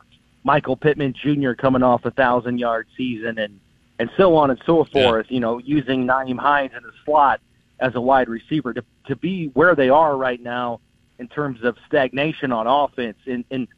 Michael 0.42 0.74
Pittman 0.74 1.14
Jr. 1.14 1.52
coming 1.52 1.84
off 1.84 2.04
a 2.04 2.10
thousand 2.10 2.58
yard 2.58 2.88
season 2.96 3.38
and 3.38 3.60
and 4.00 4.10
so 4.16 4.34
on 4.34 4.50
and 4.50 4.60
so 4.66 4.84
forth. 4.86 5.26
Yeah. 5.28 5.34
You 5.34 5.38
know, 5.38 5.58
using 5.58 6.04
Nyheim 6.04 6.36
Hines 6.36 6.72
in 6.76 6.82
the 6.82 6.90
slot 7.04 7.40
as 7.78 7.94
a 7.94 8.00
wide 8.00 8.28
receiver 8.28 8.74
to 8.74 8.82
to 9.06 9.14
be 9.14 9.52
where 9.54 9.76
they 9.76 9.88
are 9.88 10.16
right 10.16 10.42
now 10.42 10.80
in 11.20 11.28
terms 11.28 11.62
of 11.62 11.76
stagnation 11.86 12.50
on 12.50 12.66
offense. 12.66 13.18
And, 13.24 13.44
and 13.52 13.68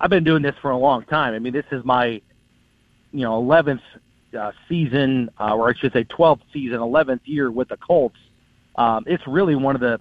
I've 0.00 0.08
been 0.08 0.24
doing 0.24 0.40
this 0.40 0.56
for 0.62 0.70
a 0.70 0.78
long 0.78 1.04
time. 1.04 1.34
I 1.34 1.40
mean, 1.40 1.52
this 1.52 1.66
is 1.72 1.84
my, 1.84 2.22
you 3.12 3.20
know, 3.20 3.42
11th 3.42 3.82
uh, 4.34 4.52
season, 4.66 5.28
uh, 5.38 5.54
or 5.54 5.68
I 5.68 5.74
should 5.74 5.92
say 5.92 6.04
12th 6.04 6.40
season, 6.54 6.78
11th 6.78 7.20
year 7.26 7.50
with 7.50 7.68
the 7.68 7.76
Colts. 7.76 8.16
Um, 8.76 9.04
it's 9.06 9.26
really 9.26 9.56
one 9.56 9.74
of 9.74 9.82
the 9.82 10.00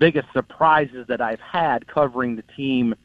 biggest 0.00 0.26
surprises 0.32 1.06
that 1.06 1.20
I've 1.20 1.40
had 1.40 1.86
covering 1.86 2.34
the 2.34 2.42
team 2.56 2.96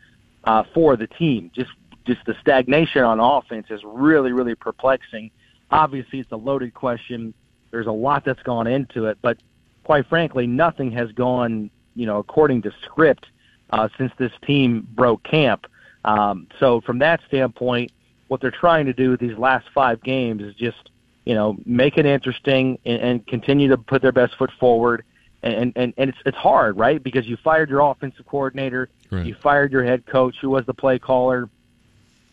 uh, 0.46 0.64
for 0.74 0.96
the 0.96 1.06
team. 1.06 1.52
Just 1.54 1.72
just 2.06 2.24
the 2.26 2.36
stagnation 2.40 3.04
on 3.04 3.20
offense 3.20 3.68
is 3.70 3.82
really 3.84 4.32
really 4.32 4.56
perplexing. 4.56 5.30
Obviously, 5.70 6.20
it's 6.20 6.32
a 6.32 6.38
loaded 6.38 6.74
question. 6.74 7.34
There's 7.70 7.88
a 7.88 7.92
lot 7.92 8.26
that's 8.26 8.42
gone 8.44 8.66
into 8.66 9.06
it, 9.06 9.18
but 9.22 9.38
quite 9.84 10.08
frankly, 10.08 10.48
nothing 10.48 10.92
has 10.92 11.12
gone 11.12 11.70
you 11.96 12.08
know 12.08 12.18
according 12.18 12.64
to 12.64 12.72
script 12.84 13.28
uh, 13.70 13.90
since 13.98 14.12
this 14.18 14.32
team 14.48 14.88
broke 14.96 15.22
camp. 15.24 15.68
Um, 16.06 16.48
so 16.60 16.82
from 16.82 17.00
that 17.00 17.20
standpoint, 17.28 17.92
what 18.28 18.40
they're 18.40 18.52
trying 18.52 18.86
to 18.86 18.94
do 18.94 19.12
with 19.12 19.20
these 19.20 19.38
last 19.38 19.66
five 19.74 20.02
games 20.02 20.42
is 20.42 20.56
just 20.56 20.90
you 21.26 21.36
know 21.36 21.58
make 21.66 21.98
it 21.98 22.06
interesting 22.06 22.80
and, 22.86 23.02
and 23.02 23.28
continue 23.28 23.68
to 23.70 23.78
put 23.78 24.02
their 24.02 24.14
best 24.14 24.36
foot 24.38 24.52
forward. 24.60 25.04
And, 25.46 25.74
and 25.76 25.94
and 25.96 26.10
it's 26.10 26.18
it's 26.26 26.38
hard, 26.38 26.76
right? 26.78 27.02
Because 27.02 27.28
you 27.28 27.38
fired 27.38 27.70
your 27.70 27.82
offensive 27.82 28.26
coordinator, 28.26 28.90
right. 29.12 29.26
you 29.26 29.36
fired 29.36 29.72
your 29.72 29.84
head 29.84 30.06
coach, 30.08 30.36
who 30.42 30.50
was 30.50 30.66
the 30.66 30.74
play 30.74 30.98
caller, 30.98 31.48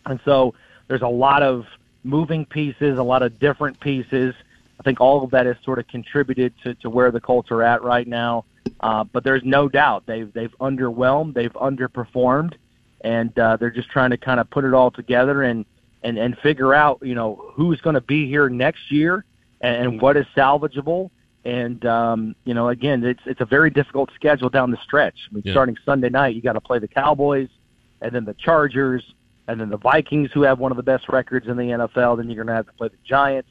and 0.07 0.19
so 0.25 0.55
there's 0.89 1.03
a 1.03 1.09
lot 1.09 1.43
of 1.43 1.67
moving 2.05 2.47
pieces, 2.47 2.99
a 2.99 3.03
lot 3.03 3.23
of 3.23 3.39
different 3.39 3.79
pieces. 3.81 4.35
I 4.81 4.83
think 4.83 5.01
all 5.01 5.23
of 5.23 5.31
that 5.31 5.47
has 5.47 5.57
sort 5.63 5.79
of 5.79 5.87
contributed 5.89 6.55
to, 6.65 6.75
to 6.77 6.91
where 6.91 7.11
the 7.11 7.21
Colts 7.21 7.51
are 7.51 7.63
at 7.63 7.83
right 7.83 8.09
now. 8.09 8.45
Uh, 8.81 9.05
but 9.05 9.25
there's 9.25 9.45
no 9.45 9.69
doubt 9.69 10.05
they've 10.07 10.33
they've 10.33 10.55
underwhelmed, 10.61 11.35
they've 11.35 11.53
underperformed, 11.53 12.55
and 13.03 13.37
uh, 13.39 13.57
they're 13.57 13.71
just 13.71 13.91
trying 13.91 14.11
to 14.11 14.17
kind 14.17 14.41
of 14.41 14.49
put 14.51 14.65
it 14.65 14.75
all 14.75 14.91
together 14.91 15.43
and 15.43 15.65
and 16.03 16.19
and 16.19 16.39
figure 16.39 16.75
out 16.75 16.99
you 17.03 17.15
know 17.15 17.53
who's 17.55 17.81
going 17.81 17.95
to 17.95 18.01
be 18.01 18.27
here 18.27 18.49
next 18.49 18.91
year 18.91 19.25
and, 19.61 19.87
and 19.87 20.01
what 20.01 20.17
is 20.17 20.27
salvageable. 20.37 21.11
And 21.45 21.85
um, 21.85 22.37
you 22.45 22.55
know, 22.55 22.69
again, 22.69 23.05
it's 23.05 23.23
it's 23.27 23.41
a 23.41 23.45
very 23.45 23.71
difficult 23.71 24.11
schedule 24.15 24.49
down 24.49 24.71
the 24.71 24.79
stretch. 24.83 25.17
I 25.31 25.35
mean, 25.35 25.43
yeah. 25.45 25.53
starting 25.53 25.77
Sunday 25.85 26.09
night, 26.09 26.37
you 26.37 26.43
got 26.43 26.53
to 26.53 26.61
play 26.61 26.79
the 26.79 26.89
Cowboys, 26.89 27.49
and 28.01 28.15
then 28.15 28.25
the 28.25 28.35
Chargers, 28.35 29.03
and 29.49 29.61
then 29.61 29.69
the 29.69 29.77
Vikings, 29.77 30.31
who 30.33 30.43
have 30.43 30.61
one 30.61 30.71
of 30.71 30.77
the 30.77 30.85
best 30.85 31.09
records 31.09 31.49
in 31.49 31.57
the 31.57 31.65
NFL. 31.65 32.19
Then 32.19 32.31
you're 32.31 32.45
going 32.45 32.53
to 32.53 32.55
have 32.55 32.67
to 32.67 32.73
play 32.75 32.89
the 32.89 32.97
Giants. 33.05 33.51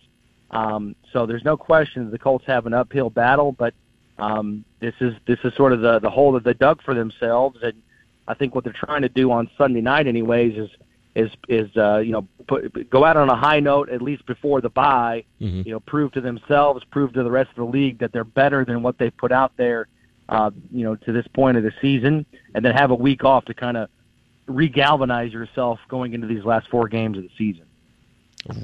Um, 0.52 0.96
so 1.12 1.26
there's 1.26 1.44
no 1.44 1.58
question 1.58 2.10
the 2.12 2.20
Colts 2.20 2.46
have 2.46 2.66
an 2.66 2.74
uphill 2.74 3.10
battle, 3.10 3.52
but 3.52 3.74
um, 4.18 4.64
this 4.80 4.94
is 5.02 5.14
this 5.28 5.40
is 5.44 5.54
sort 5.56 5.74
of 5.74 5.82
the 5.82 6.00
the 6.00 6.10
hole 6.10 6.32
that 6.34 6.44
they 6.44 6.54
dug 6.54 6.82
for 6.84 6.94
themselves, 6.94 7.60
and 7.62 7.82
I 8.28 8.36
think 8.36 8.56
what 8.56 8.64
they're 8.64 8.74
trying 8.74 9.02
to 9.02 9.10
do 9.10 9.32
on 9.32 9.50
Sunday 9.58 9.82
night, 9.82 10.08
anyways, 10.08 10.58
is 10.58 10.70
is 11.16 11.30
is 11.48 11.70
uh, 11.76 11.98
you 11.98 12.12
know 12.12 12.28
put, 12.48 12.90
go 12.90 13.04
out 13.04 13.18
on 13.18 13.30
a 13.30 13.36
high 13.36 13.60
note 13.60 13.90
at 13.90 14.02
least 14.02 14.26
before 14.26 14.62
the 14.62 14.70
bye. 14.70 15.24
Mm-hmm. 15.40 15.62
You 15.66 15.74
know, 15.74 15.80
prove 15.80 16.12
to 16.14 16.22
themselves, 16.22 16.84
prove 16.86 17.14
to 17.14 17.24
the 17.24 17.32
rest 17.32 17.50
of 17.52 17.56
the 17.58 17.66
league 17.66 18.00
that 18.00 18.12
they're 18.12 18.24
better 18.24 18.66
than 18.66 18.82
what 18.82 18.98
they've 18.98 19.16
put 19.16 19.32
out 19.32 19.54
there. 19.58 19.88
Uh, 20.30 20.52
you 20.72 20.84
know, 20.84 20.96
to 20.96 21.12
this 21.12 21.28
point 21.28 21.58
of 21.58 21.64
the 21.64 21.74
season, 21.82 22.26
and 22.56 22.64
then 22.64 22.74
have 22.74 22.92
a 22.92 22.96
week 22.96 23.26
off 23.26 23.44
to 23.46 23.54
kind 23.54 23.76
of 23.76 23.90
regalvanize 24.48 25.34
yourself 25.34 25.80
going 25.90 26.14
into 26.14 26.28
these 26.28 26.46
last 26.46 26.70
four 26.70 26.88
games 26.88 27.18
of 27.18 27.24
the 27.24 27.32
season. 27.38 27.66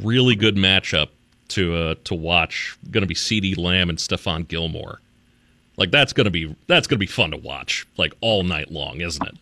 Really 0.02 0.36
good 0.36 0.56
matchup 0.56 1.10
to 1.50 1.76
uh, 1.76 1.96
to 2.06 2.16
watch. 2.16 2.78
Going 2.90 3.02
to 3.02 3.08
be 3.08 3.16
CeeDee 3.16 3.58
Lamb 3.58 3.90
and 3.90 3.98
Stephon 3.98 4.48
Gilmore. 4.48 5.02
Like 5.78 5.92
that's 5.92 6.12
gonna 6.12 6.32
be 6.32 6.56
that's 6.66 6.88
gonna 6.88 6.98
be 6.98 7.06
fun 7.06 7.32
to 7.32 7.38
watch 7.38 7.88
like 7.98 8.14
all 8.20 8.44
night 8.44 8.72
long, 8.72 9.00
isn't 9.00 9.26
it? 9.26 9.36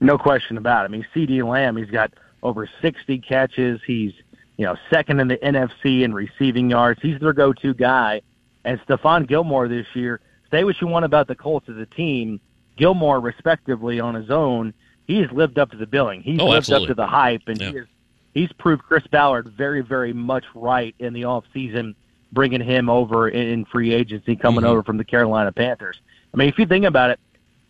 No 0.00 0.18
question 0.18 0.56
about 0.56 0.82
it. 0.82 0.84
I 0.86 0.88
mean, 0.88 1.06
CeeDee 1.14 1.46
Lamb, 1.46 1.76
he's 1.76 1.90
got 1.90 2.12
over 2.42 2.68
60 2.82 3.18
catches. 3.18 3.80
He's 3.86 4.12
you 4.56 4.64
know 4.64 4.76
second 4.90 5.20
in 5.20 5.28
the 5.28 5.36
NFC 5.38 6.02
in 6.02 6.14
receiving 6.14 6.70
yards. 6.70 7.00
He's 7.02 7.18
their 7.20 7.32
go-to 7.32 7.74
guy. 7.74 8.22
And 8.64 8.80
Stephon 8.80 9.28
Gilmore 9.28 9.68
this 9.68 9.86
year, 9.94 10.20
say 10.50 10.64
what 10.64 10.80
you 10.80 10.88
want 10.88 11.04
about 11.04 11.28
the 11.28 11.36
Colts 11.36 11.68
as 11.68 11.76
a 11.76 11.86
team, 11.86 12.40
Gilmore 12.76 13.20
respectively 13.20 14.00
on 14.00 14.14
his 14.14 14.30
own, 14.30 14.74
he's 15.06 15.30
lived 15.30 15.58
up 15.58 15.70
to 15.70 15.76
the 15.76 15.86
billing. 15.86 16.20
He's 16.20 16.40
oh, 16.40 16.46
lived 16.46 16.64
absolutely. 16.64 16.86
up 16.86 16.88
to 16.88 16.94
the 16.94 17.06
hype, 17.06 17.42
and 17.46 17.60
yeah. 17.60 17.70
he 17.70 17.76
is, 17.76 17.86
he's 18.34 18.52
proved 18.54 18.82
Chris 18.82 19.06
Ballard 19.06 19.48
very, 19.56 19.82
very 19.82 20.12
much 20.12 20.44
right 20.54 20.94
in 20.98 21.12
the 21.12 21.24
off 21.24 21.44
season 21.54 21.94
bringing 22.32 22.60
him 22.60 22.90
over 22.90 23.28
in 23.28 23.64
free 23.66 23.92
agency, 23.92 24.36
coming 24.36 24.60
mm-hmm. 24.60 24.70
over 24.70 24.82
from 24.82 24.96
the 24.96 25.04
Carolina 25.04 25.52
Panthers. 25.52 26.00
I 26.32 26.36
mean, 26.36 26.48
if 26.48 26.58
you 26.58 26.66
think 26.66 26.84
about 26.84 27.10
it, 27.10 27.20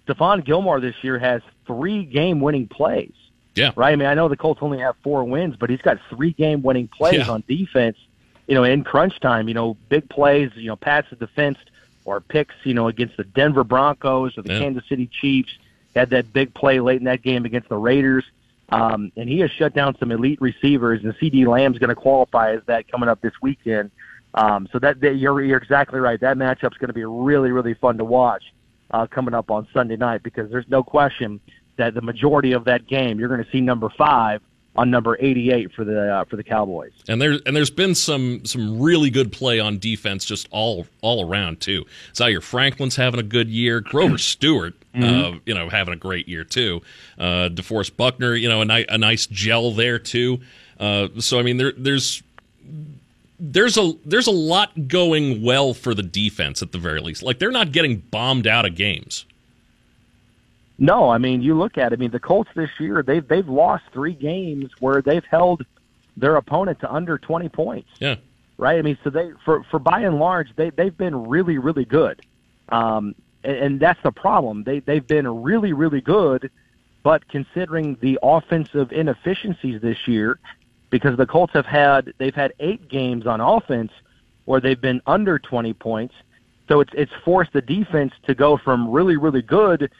Stephon 0.06 0.44
Gilmore 0.44 0.80
this 0.80 0.94
year 1.02 1.18
has 1.18 1.42
three 1.66 2.04
game-winning 2.04 2.68
plays. 2.68 3.12
Yeah. 3.54 3.72
Right. 3.74 3.92
I 3.92 3.96
mean, 3.96 4.06
I 4.06 4.14
know 4.14 4.28
the 4.28 4.36
Colts 4.36 4.60
only 4.62 4.78
have 4.80 4.96
four 5.02 5.24
wins, 5.24 5.56
but 5.56 5.70
he's 5.70 5.80
got 5.80 5.98
three 6.10 6.32
game-winning 6.32 6.88
plays 6.88 7.26
yeah. 7.26 7.30
on 7.30 7.42
defense. 7.48 7.96
You 8.46 8.54
know, 8.54 8.64
in 8.64 8.84
crunch 8.84 9.18
time. 9.20 9.48
You 9.48 9.54
know, 9.54 9.76
big 9.88 10.08
plays. 10.08 10.50
You 10.54 10.68
know, 10.68 10.76
pats 10.76 11.08
the 11.10 11.16
defense 11.16 11.58
or 12.04 12.20
picks. 12.20 12.54
You 12.64 12.74
know, 12.74 12.88
against 12.88 13.16
the 13.16 13.24
Denver 13.24 13.64
Broncos 13.64 14.36
or 14.36 14.42
the 14.42 14.52
yeah. 14.52 14.60
Kansas 14.60 14.84
City 14.88 15.06
Chiefs. 15.06 15.56
Had 15.94 16.10
that 16.10 16.32
big 16.32 16.52
play 16.52 16.80
late 16.80 16.98
in 16.98 17.04
that 17.04 17.22
game 17.22 17.46
against 17.46 17.70
the 17.70 17.76
Raiders. 17.76 18.24
Um, 18.68 19.12
and 19.16 19.28
he 19.28 19.40
has 19.40 19.50
shut 19.50 19.74
down 19.74 19.96
some 19.98 20.10
elite 20.10 20.40
receivers, 20.40 21.02
and 21.04 21.14
CeeDee 21.14 21.46
Lamb's 21.46 21.78
going 21.78 21.88
to 21.88 21.94
qualify 21.94 22.52
as 22.52 22.62
that 22.66 22.88
coming 22.88 23.08
up 23.08 23.20
this 23.20 23.32
weekend. 23.40 23.90
Um, 24.34 24.68
so 24.72 24.78
that, 24.80 25.00
that 25.00 25.14
you're, 25.14 25.40
you're 25.40 25.56
exactly 25.56 26.00
right. 26.00 26.20
That 26.20 26.36
matchup's 26.36 26.76
going 26.76 26.88
to 26.88 26.92
be 26.92 27.04
really, 27.04 27.52
really 27.52 27.74
fun 27.74 27.96
to 27.98 28.04
watch 28.04 28.42
uh, 28.90 29.06
coming 29.06 29.34
up 29.34 29.50
on 29.50 29.66
Sunday 29.72 29.96
night 29.96 30.22
because 30.22 30.50
there's 30.50 30.68
no 30.68 30.82
question 30.82 31.40
that 31.76 31.94
the 31.94 32.02
majority 32.02 32.52
of 32.52 32.64
that 32.64 32.86
game 32.86 33.18
you're 33.18 33.28
going 33.28 33.44
to 33.44 33.50
see 33.50 33.60
number 33.60 33.90
five 33.96 34.40
on 34.76 34.90
number 34.90 35.16
88 35.18 35.72
for 35.72 35.84
the 35.84 36.12
uh, 36.12 36.24
for 36.24 36.36
the 36.36 36.44
Cowboys. 36.44 36.92
And 37.08 37.20
there 37.20 37.38
and 37.46 37.56
there's 37.56 37.70
been 37.70 37.94
some 37.94 38.44
some 38.44 38.80
really 38.80 39.10
good 39.10 39.32
play 39.32 39.58
on 39.58 39.78
defense 39.78 40.24
just 40.24 40.48
all 40.50 40.86
all 41.00 41.28
around 41.28 41.60
too. 41.60 41.84
Zaire 42.14 42.40
Franklin's 42.40 42.96
having 42.96 43.18
a 43.18 43.24
good 43.24 43.48
year. 43.48 43.80
Grover 43.80 44.18
Stewart, 44.18 44.74
uh, 44.94 44.98
mm-hmm. 44.98 45.36
uh, 45.36 45.38
you 45.46 45.54
know, 45.54 45.68
having 45.68 45.94
a 45.94 45.96
great 45.96 46.28
year 46.28 46.44
too. 46.44 46.82
Uh, 47.18 47.48
DeForest 47.48 47.96
Buckner, 47.96 48.34
you 48.34 48.48
know, 48.48 48.60
a, 48.60 48.64
ni- 48.64 48.86
a 48.88 48.98
nice 48.98 49.26
gel 49.26 49.72
there 49.72 49.98
too. 49.98 50.40
Uh, 50.78 51.08
so 51.18 51.38
I 51.38 51.42
mean, 51.42 51.56
there 51.56 51.72
there's 51.76 52.22
there's 53.38 53.76
a 53.76 53.92
there's 54.04 54.26
a 54.26 54.32
lot 54.32 54.88
going 54.88 55.42
well 55.42 55.74
for 55.74 55.94
the 55.94 56.02
defense 56.02 56.62
at 56.62 56.72
the 56.72 56.78
very 56.78 57.00
least. 57.00 57.22
Like 57.22 57.38
they're 57.38 57.50
not 57.50 57.72
getting 57.72 57.98
bombed 57.98 58.46
out 58.46 58.64
of 58.64 58.74
games. 58.74 59.24
No, 60.78 61.10
I 61.10 61.18
mean 61.18 61.42
you 61.42 61.56
look 61.56 61.78
at 61.78 61.92
it. 61.92 61.96
I 61.96 61.98
mean 61.98 62.10
the 62.10 62.20
Colts 62.20 62.50
this 62.54 62.70
year 62.78 63.02
they've 63.02 63.26
they've 63.26 63.48
lost 63.48 63.84
three 63.92 64.14
games 64.14 64.70
where 64.80 65.02
they've 65.02 65.24
held 65.24 65.64
their 66.16 66.36
opponent 66.36 66.80
to 66.80 66.92
under 66.92 67.18
twenty 67.18 67.48
points. 67.48 67.88
Yeah. 67.98 68.16
Right. 68.58 68.78
I 68.78 68.82
mean, 68.82 68.96
so 69.04 69.10
they 69.10 69.32
for 69.44 69.64
for 69.64 69.78
by 69.78 70.00
and 70.00 70.18
large 70.18 70.48
they 70.56 70.70
they've 70.70 70.96
been 70.96 71.28
really 71.28 71.58
really 71.58 71.84
good, 71.84 72.22
um, 72.70 73.14
and, 73.44 73.56
and 73.56 73.80
that's 73.80 74.02
the 74.02 74.12
problem. 74.12 74.64
They 74.64 74.80
they've 74.80 75.06
been 75.06 75.42
really 75.42 75.74
really 75.74 76.00
good, 76.00 76.50
but 77.02 77.28
considering 77.28 77.98
the 78.00 78.18
offensive 78.22 78.92
inefficiencies 78.92 79.82
this 79.82 80.08
year, 80.08 80.38
because 80.90 81.16
the 81.16 81.26
Colts 81.26 81.52
have 81.52 81.66
had 81.66 82.12
they've 82.18 82.34
had 82.34 82.52
eight 82.60 82.88
games 82.88 83.26
on 83.26 83.40
offense 83.40 83.92
where 84.44 84.60
they've 84.60 84.80
been 84.80 85.00
under 85.06 85.38
20 85.38 85.72
points. 85.74 86.14
So 86.68 86.80
it's 86.80 86.92
it's 86.94 87.12
forced 87.24 87.52
the 87.52 87.60
defense 87.60 88.12
to 88.26 88.34
go 88.34 88.56
from 88.56 88.90
really 88.90 89.16
really 89.16 89.42
good 89.42 89.90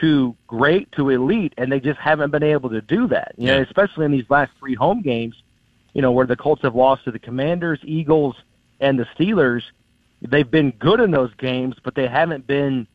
to 0.00 0.34
great 0.46 0.90
to 0.92 1.10
elite, 1.10 1.54
and 1.56 1.70
they 1.70 1.80
just 1.80 2.00
haven't 2.00 2.30
been 2.30 2.42
able 2.42 2.70
to 2.70 2.80
do 2.80 3.06
that. 3.08 3.32
You 3.36 3.46
know, 3.46 3.60
especially 3.62 4.04
in 4.06 4.12
these 4.12 4.28
last 4.28 4.50
three 4.58 4.74
home 4.74 5.02
games, 5.02 5.36
you 5.92 6.02
know, 6.02 6.10
where 6.10 6.26
the 6.26 6.36
Colts 6.36 6.62
have 6.62 6.74
lost 6.74 7.04
to 7.04 7.12
the 7.12 7.18
Commanders, 7.18 7.78
Eagles, 7.84 8.34
and 8.80 8.98
the 8.98 9.06
Steelers. 9.16 9.62
They've 10.22 10.50
been 10.50 10.70
good 10.72 11.00
in 11.00 11.10
those 11.10 11.32
games, 11.34 11.76
but 11.84 11.94
they 11.94 12.08
haven't 12.08 12.46
been 12.46 12.86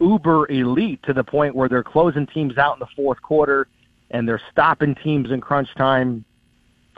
uber 0.00 0.50
elite 0.50 1.02
to 1.04 1.12
the 1.12 1.24
point 1.24 1.54
where 1.54 1.68
they're 1.68 1.82
closing 1.82 2.26
teams 2.26 2.58
out 2.58 2.74
in 2.74 2.80
the 2.80 2.86
fourth 2.94 3.20
quarter 3.22 3.66
and 4.10 4.28
they're 4.28 4.40
stopping 4.52 4.94
teams 4.94 5.30
in 5.30 5.40
crunch 5.40 5.68
time 5.76 6.24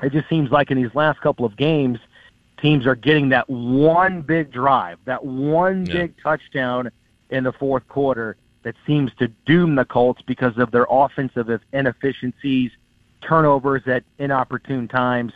it 0.02 0.12
just 0.12 0.28
seems 0.28 0.50
like 0.50 0.70
in 0.70 0.80
these 0.80 0.94
last 0.94 1.20
couple 1.20 1.44
of 1.44 1.56
games, 1.56 1.98
teams 2.60 2.86
are 2.86 2.94
getting 2.94 3.28
that 3.30 3.48
one 3.48 4.22
big 4.22 4.52
drive, 4.52 4.98
that 5.04 5.24
one 5.24 5.86
yeah. 5.86 5.94
big 5.94 6.14
touchdown 6.22 6.90
in 7.30 7.44
the 7.44 7.52
fourth 7.52 7.86
quarter 7.88 8.36
that 8.62 8.74
seems 8.86 9.12
to 9.18 9.28
doom 9.46 9.74
the 9.74 9.84
Colts 9.84 10.22
because 10.22 10.56
of 10.58 10.70
their 10.70 10.86
offensive 10.90 11.48
inefficiencies, 11.72 12.70
turnovers 13.20 13.82
at 13.86 14.04
inopportune 14.18 14.88
times. 14.88 15.32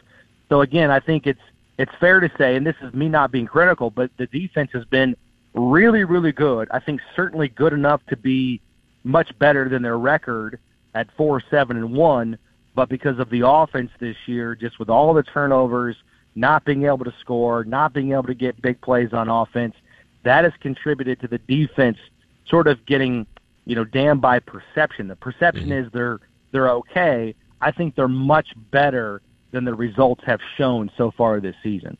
So 0.49 0.61
again, 0.61 0.91
I 0.91 1.01
think 1.01 1.27
it's 1.27 1.41
it's 1.79 1.93
fair 1.99 2.21
to 2.21 2.31
say, 2.37 2.57
and 2.57 2.67
this 2.67 2.77
is 2.83 2.93
me 2.93 3.09
not 3.09 3.33
being 3.33 3.47
critical, 3.47 3.91
but 3.91 4.11
the 4.17 4.27
defense 4.27 4.71
has 4.73 4.85
been 4.85 5.17
really, 5.55 6.05
really 6.05 6.33
good. 6.33 6.69
I 6.71 6.79
think 6.79 7.01
certainly 7.17 7.49
good 7.49 7.73
enough 7.73 8.05
to 8.09 8.17
be 8.17 8.61
much 9.05 9.37
better 9.39 9.69
than 9.69 9.83
their 9.83 9.99
record 9.99 10.59
at 10.95 11.09
four, 11.17 11.43
seven, 11.51 11.77
and 11.77 11.93
one 11.95 12.39
but 12.75 12.89
because 12.89 13.19
of 13.19 13.31
the 13.31 13.47
offense 13.47 13.91
this 13.99 14.17
year, 14.27 14.55
just 14.55 14.79
with 14.79 14.89
all 14.89 15.15
the 15.15 15.23
turnovers, 15.23 15.97
not 16.35 16.65
being 16.65 16.85
able 16.85 17.05
to 17.05 17.15
score, 17.21 17.65
not 17.65 17.93
being 17.93 18.13
able 18.13 18.25
to 18.25 18.35
get 18.35 18.61
big 18.63 18.81
plays 18.81 19.13
on 19.13 19.29
offense, 19.29 19.75
that 20.23 20.45
has 20.45 20.53
contributed 20.61 21.21
to 21.21 21.29
the 21.29 21.39
defense 21.39 21.99
sort 22.47 22.67
of 22.67 22.85
getting 22.87 23.27
you 23.65 23.77
know, 23.77 23.85
damned 23.85 24.21
by 24.21 24.39
perception. 24.39 25.09
The 25.09 25.17
perception 25.17 25.69
mm-hmm. 25.69 25.87
is 25.87 25.93
they're 25.93 26.21
they're 26.51 26.71
okay. 26.71 27.35
I 27.61 27.71
think 27.71 27.95
they're 27.95 28.09
much 28.09 28.49
better 28.71 29.23
than 29.53 29.65
the 29.65 29.75
results 29.75 30.25
have 30.25 30.41
shown 30.57 30.91
so 30.97 31.11
far 31.11 31.41
this 31.41 31.55
season. 31.63 31.97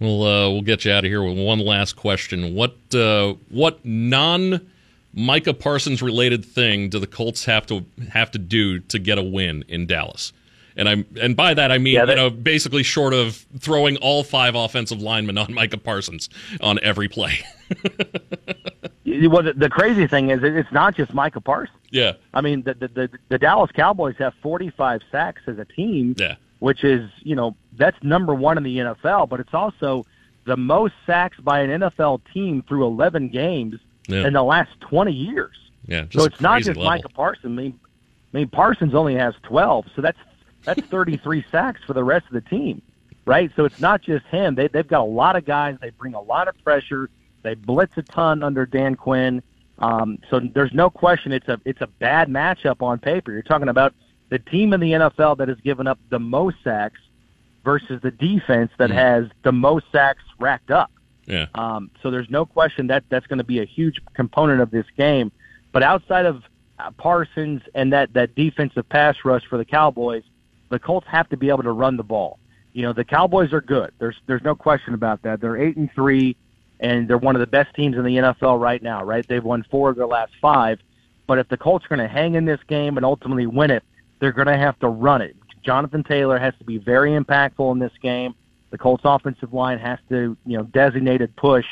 Well, 0.00 0.22
uh, 0.22 0.50
we'll 0.50 0.62
get 0.62 0.84
you 0.84 0.92
out 0.92 1.04
of 1.04 1.10
here 1.10 1.22
with 1.22 1.38
one 1.38 1.58
last 1.58 1.96
question. 1.96 2.54
What 2.54 2.76
uh, 2.94 3.34
what 3.50 3.84
non 3.84 4.70
Micah 5.16 5.54
Parsons 5.54 6.02
related 6.02 6.44
thing 6.44 6.90
do 6.90 6.98
the 6.98 7.06
Colts 7.06 7.46
have 7.46 7.66
to 7.66 7.86
have 8.12 8.30
to 8.32 8.38
do 8.38 8.78
to 8.80 8.98
get 8.98 9.16
a 9.18 9.22
win 9.22 9.64
in 9.66 9.86
Dallas? 9.86 10.32
And 10.76 10.88
I'm 10.88 11.06
and 11.18 11.34
by 11.34 11.54
that 11.54 11.72
I 11.72 11.78
mean 11.78 11.94
yeah, 11.94 12.04
that, 12.04 12.12
you 12.12 12.22
know 12.22 12.28
basically 12.28 12.82
short 12.82 13.14
of 13.14 13.46
throwing 13.58 13.96
all 13.96 14.22
five 14.22 14.54
offensive 14.54 15.00
linemen 15.00 15.38
on 15.38 15.54
Micah 15.54 15.78
Parsons 15.78 16.28
on 16.60 16.78
every 16.82 17.08
play. 17.08 17.38
well, 19.06 19.42
the, 19.42 19.54
the, 19.56 19.70
crazy 19.70 20.06
thing 20.06 20.28
is 20.28 20.40
it's 20.42 20.70
not 20.70 20.94
just 20.94 21.14
Micah 21.14 21.40
Parsons. 21.40 21.78
Yeah, 21.90 22.12
I 22.34 22.42
mean 22.42 22.62
the 22.62 22.74
the, 22.74 22.88
the, 22.88 23.10
the 23.30 23.38
Dallas 23.38 23.70
Cowboys 23.72 24.16
have 24.18 24.34
45 24.42 25.00
sacks 25.10 25.40
as 25.46 25.58
a 25.58 25.64
team. 25.64 26.14
Yeah, 26.18 26.36
which 26.58 26.84
is 26.84 27.10
you 27.22 27.34
know 27.34 27.56
that's 27.72 27.96
number 28.02 28.34
one 28.34 28.58
in 28.58 28.64
the 28.64 28.76
NFL, 28.76 29.30
but 29.30 29.40
it's 29.40 29.54
also 29.54 30.04
the 30.44 30.58
most 30.58 30.92
sacks 31.06 31.38
by 31.40 31.60
an 31.60 31.80
NFL 31.80 32.20
team 32.34 32.62
through 32.68 32.84
11 32.84 33.30
games 33.30 33.80
yeah. 34.08 34.26
in 34.26 34.32
the 34.32 34.42
last 34.42 34.70
20 34.80 35.12
years. 35.12 35.56
Yeah, 35.86 36.06
so 36.10 36.24
it's 36.24 36.40
not 36.40 36.58
just 36.62 36.76
level. 36.76 36.84
Micah 36.84 37.08
Parsons. 37.08 37.44
I 37.44 37.62
mean, 37.62 37.78
I 38.32 38.36
mean 38.36 38.48
Parsons 38.48 38.94
only 38.94 39.14
has 39.14 39.34
12, 39.44 39.86
so 39.94 40.02
that's 40.02 40.18
that's 40.64 40.80
33 40.88 41.44
sacks 41.50 41.80
for 41.86 41.92
the 41.92 42.02
rest 42.02 42.26
of 42.26 42.32
the 42.32 42.40
team, 42.40 42.82
right? 43.24 43.50
So 43.54 43.64
it's 43.64 43.80
not 43.80 44.02
just 44.02 44.26
him. 44.26 44.56
They 44.56 44.68
they've 44.68 44.86
got 44.86 45.02
a 45.02 45.04
lot 45.04 45.36
of 45.36 45.44
guys. 45.44 45.76
They 45.80 45.90
bring 45.90 46.14
a 46.14 46.20
lot 46.20 46.48
of 46.48 46.62
pressure. 46.64 47.08
They 47.42 47.54
blitz 47.54 47.96
a 47.96 48.02
ton 48.02 48.42
under 48.42 48.66
Dan 48.66 48.96
Quinn. 48.96 49.42
Um, 49.78 50.18
so 50.30 50.40
there's 50.40 50.72
no 50.72 50.90
question 50.90 51.32
it's 51.32 51.48
a 51.48 51.60
it's 51.64 51.80
a 51.82 51.86
bad 51.86 52.28
matchup 52.28 52.82
on 52.82 52.98
paper. 52.98 53.30
You're 53.32 53.42
talking 53.42 53.68
about 53.68 53.94
the 54.28 54.38
team 54.38 54.72
in 54.72 54.80
the 54.80 54.92
NFL 54.92 55.38
that 55.38 55.48
has 55.48 55.60
given 55.60 55.86
up 55.86 55.98
the 56.08 56.18
most 56.18 56.56
sacks 56.64 57.00
versus 57.64 58.00
the 58.02 58.10
defense 58.10 58.70
that 58.78 58.90
mm 58.90 58.94
has 58.94 59.26
the 59.42 59.52
most 59.52 59.84
sacks 59.92 60.22
racked 60.38 60.70
up. 60.70 60.90
Yeah. 61.26 61.46
Um, 61.54 61.90
so 62.02 62.10
there's 62.10 62.30
no 62.30 62.46
question 62.46 62.86
that 62.88 63.04
that's 63.08 63.26
going 63.26 63.38
to 63.38 63.44
be 63.44 63.60
a 63.60 63.64
huge 63.64 64.00
component 64.14 64.60
of 64.60 64.70
this 64.70 64.86
game. 64.96 65.32
But 65.72 65.82
outside 65.82 66.26
of 66.26 66.42
uh, 66.78 66.90
Parsons 66.92 67.62
and 67.74 67.92
that 67.92 68.12
that 68.14 68.34
defensive 68.34 68.88
pass 68.88 69.16
rush 69.24 69.44
for 69.46 69.58
the 69.58 69.64
Cowboys, 69.64 70.22
the 70.70 70.78
Colts 70.78 71.06
have 71.08 71.28
to 71.30 71.36
be 71.36 71.48
able 71.48 71.64
to 71.64 71.72
run 71.72 71.96
the 71.96 72.04
ball. 72.04 72.38
You 72.72 72.82
know, 72.82 72.92
the 72.92 73.04
Cowboys 73.04 73.52
are 73.52 73.60
good. 73.60 73.92
There's 73.98 74.16
there's 74.26 74.42
no 74.42 74.54
question 74.54 74.94
about 74.94 75.22
that. 75.22 75.40
They're 75.40 75.56
eight 75.56 75.76
and 75.76 75.90
three, 75.92 76.36
and 76.80 77.08
they're 77.08 77.18
one 77.18 77.34
of 77.34 77.40
the 77.40 77.46
best 77.46 77.74
teams 77.74 77.96
in 77.96 78.04
the 78.04 78.16
NFL 78.16 78.60
right 78.60 78.82
now. 78.82 79.02
Right? 79.02 79.26
They've 79.26 79.42
won 79.42 79.64
four 79.70 79.90
of 79.90 79.96
their 79.96 80.06
last 80.06 80.32
five. 80.40 80.80
But 81.26 81.38
if 81.38 81.48
the 81.48 81.56
Colts 81.56 81.84
are 81.86 81.88
going 81.88 82.06
to 82.06 82.12
hang 82.12 82.34
in 82.34 82.44
this 82.44 82.60
game 82.68 82.96
and 82.96 83.04
ultimately 83.04 83.46
win 83.46 83.72
it, 83.72 83.82
they're 84.20 84.32
going 84.32 84.46
to 84.46 84.56
have 84.56 84.78
to 84.78 84.88
run 84.88 85.22
it. 85.22 85.36
Jonathan 85.62 86.04
Taylor 86.04 86.38
has 86.38 86.54
to 86.58 86.64
be 86.64 86.78
very 86.78 87.10
impactful 87.10 87.72
in 87.72 87.80
this 87.80 87.92
game. 88.00 88.34
The 88.70 88.78
Colts 88.78 89.02
offensive 89.04 89.52
line 89.52 89.78
has 89.78 89.98
to, 90.08 90.36
you 90.44 90.58
know, 90.58 90.64
designated 90.64 91.34
push 91.36 91.66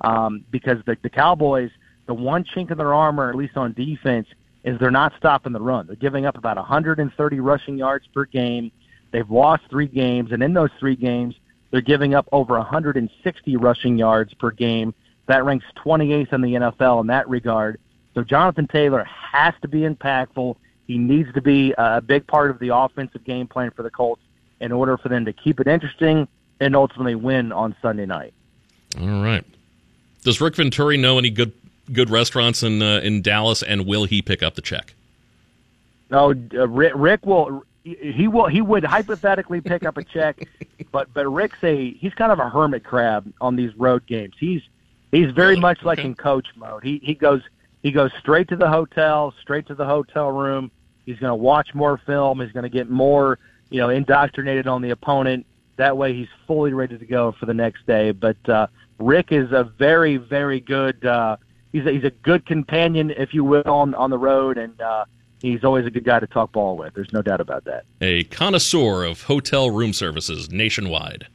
um, 0.00 0.44
because 0.50 0.78
the, 0.86 0.96
the 1.02 1.10
Cowboys, 1.10 1.70
the 2.06 2.14
one 2.14 2.44
chink 2.44 2.70
in 2.70 2.78
their 2.78 2.94
armor, 2.94 3.28
at 3.28 3.34
least 3.34 3.56
on 3.56 3.72
defense, 3.74 4.26
is 4.64 4.78
they're 4.78 4.90
not 4.90 5.12
stopping 5.16 5.52
the 5.52 5.60
run. 5.60 5.86
They're 5.86 5.96
giving 5.96 6.26
up 6.26 6.36
about 6.36 6.56
130 6.56 7.40
rushing 7.40 7.78
yards 7.78 8.06
per 8.12 8.24
game. 8.24 8.72
They've 9.10 9.30
lost 9.30 9.62
three 9.70 9.86
games, 9.86 10.32
and 10.32 10.42
in 10.42 10.52
those 10.52 10.70
three 10.78 10.96
games, 10.96 11.34
they're 11.70 11.80
giving 11.80 12.14
up 12.14 12.28
over 12.32 12.54
160 12.58 13.56
rushing 13.56 13.98
yards 13.98 14.34
per 14.34 14.50
game. 14.50 14.94
That 15.26 15.44
ranks 15.44 15.66
28th 15.84 16.32
in 16.32 16.40
the 16.40 16.54
NFL 16.54 17.02
in 17.02 17.06
that 17.08 17.28
regard. 17.28 17.78
So 18.14 18.24
Jonathan 18.24 18.66
Taylor 18.66 19.04
has 19.04 19.54
to 19.62 19.68
be 19.68 19.80
impactful. 19.80 20.56
He 20.86 20.96
needs 20.98 21.32
to 21.34 21.42
be 21.42 21.74
a 21.76 22.00
big 22.00 22.26
part 22.26 22.50
of 22.50 22.58
the 22.58 22.74
offensive 22.74 23.22
game 23.24 23.46
plan 23.46 23.70
for 23.70 23.82
the 23.82 23.90
Colts 23.90 24.22
in 24.60 24.72
order 24.72 24.96
for 24.96 25.08
them 25.08 25.24
to 25.26 25.32
keep 25.32 25.60
it 25.60 25.66
interesting 25.66 26.26
and 26.60 26.74
ultimately 26.76 27.14
win 27.14 27.52
on 27.52 27.74
Sunday 27.80 28.06
night. 28.06 28.34
All 29.00 29.22
right. 29.22 29.44
Does 30.24 30.40
Rick 30.40 30.56
Venturi 30.56 30.96
know 30.96 31.18
any 31.18 31.30
good 31.30 31.52
good 31.92 32.10
restaurants 32.10 32.62
in 32.62 32.82
uh, 32.82 33.00
in 33.02 33.22
Dallas, 33.22 33.62
and 33.62 33.86
will 33.86 34.04
he 34.04 34.22
pick 34.22 34.42
up 34.42 34.54
the 34.54 34.62
check? 34.62 34.94
No, 36.10 36.34
uh, 36.54 36.68
Rick, 36.68 36.92
Rick 36.96 37.26
will. 37.26 37.64
He 37.84 38.28
will. 38.28 38.46
He 38.46 38.60
would 38.60 38.84
hypothetically 38.84 39.60
pick 39.60 39.84
up 39.84 39.96
a 39.96 40.04
check, 40.04 40.46
but 40.92 41.12
but 41.14 41.26
Rick's 41.28 41.62
a 41.62 41.92
he's 41.92 42.14
kind 42.14 42.32
of 42.32 42.38
a 42.38 42.48
hermit 42.48 42.84
crab 42.84 43.32
on 43.40 43.56
these 43.56 43.74
road 43.76 44.06
games. 44.06 44.34
He's 44.38 44.62
he's 45.10 45.30
very 45.30 45.50
really? 45.50 45.60
much 45.60 45.82
like 45.82 45.98
okay. 45.98 46.08
in 46.08 46.14
coach 46.14 46.48
mode. 46.56 46.82
He 46.82 47.00
he 47.02 47.14
goes 47.14 47.42
he 47.82 47.92
goes 47.92 48.10
straight 48.18 48.48
to 48.48 48.56
the 48.56 48.68
hotel, 48.68 49.32
straight 49.40 49.66
to 49.68 49.74
the 49.74 49.86
hotel 49.86 50.30
room. 50.30 50.70
He's 51.06 51.18
going 51.18 51.30
to 51.30 51.36
watch 51.36 51.74
more 51.74 51.96
film. 51.96 52.40
He's 52.40 52.52
going 52.52 52.64
to 52.64 52.68
get 52.68 52.90
more, 52.90 53.38
you 53.70 53.80
know, 53.80 53.88
indoctrinated 53.88 54.66
on 54.66 54.82
the 54.82 54.90
opponent. 54.90 55.46
That 55.78 55.96
way, 55.96 56.12
he's 56.12 56.28
fully 56.46 56.72
ready 56.72 56.98
to 56.98 57.06
go 57.06 57.32
for 57.32 57.46
the 57.46 57.54
next 57.54 57.86
day. 57.86 58.10
But 58.10 58.48
uh, 58.48 58.66
Rick 58.98 59.32
is 59.32 59.52
a 59.52 59.64
very, 59.78 60.16
very 60.16 60.60
good. 60.60 61.06
Uh, 61.06 61.36
he's 61.72 61.86
a, 61.86 61.92
he's 61.92 62.04
a 62.04 62.10
good 62.10 62.44
companion, 62.46 63.10
if 63.10 63.32
you 63.32 63.44
will, 63.44 63.62
on 63.64 63.94
on 63.94 64.10
the 64.10 64.18
road, 64.18 64.58
and 64.58 64.78
uh, 64.80 65.04
he's 65.40 65.64
always 65.64 65.86
a 65.86 65.90
good 65.90 66.04
guy 66.04 66.20
to 66.20 66.26
talk 66.26 66.52
ball 66.52 66.76
with. 66.76 66.94
There's 66.94 67.12
no 67.12 67.22
doubt 67.22 67.40
about 67.40 67.64
that. 67.64 67.84
A 68.00 68.24
connoisseur 68.24 69.04
of 69.04 69.22
hotel 69.22 69.70
room 69.70 69.92
services 69.92 70.50
nationwide. 70.50 71.26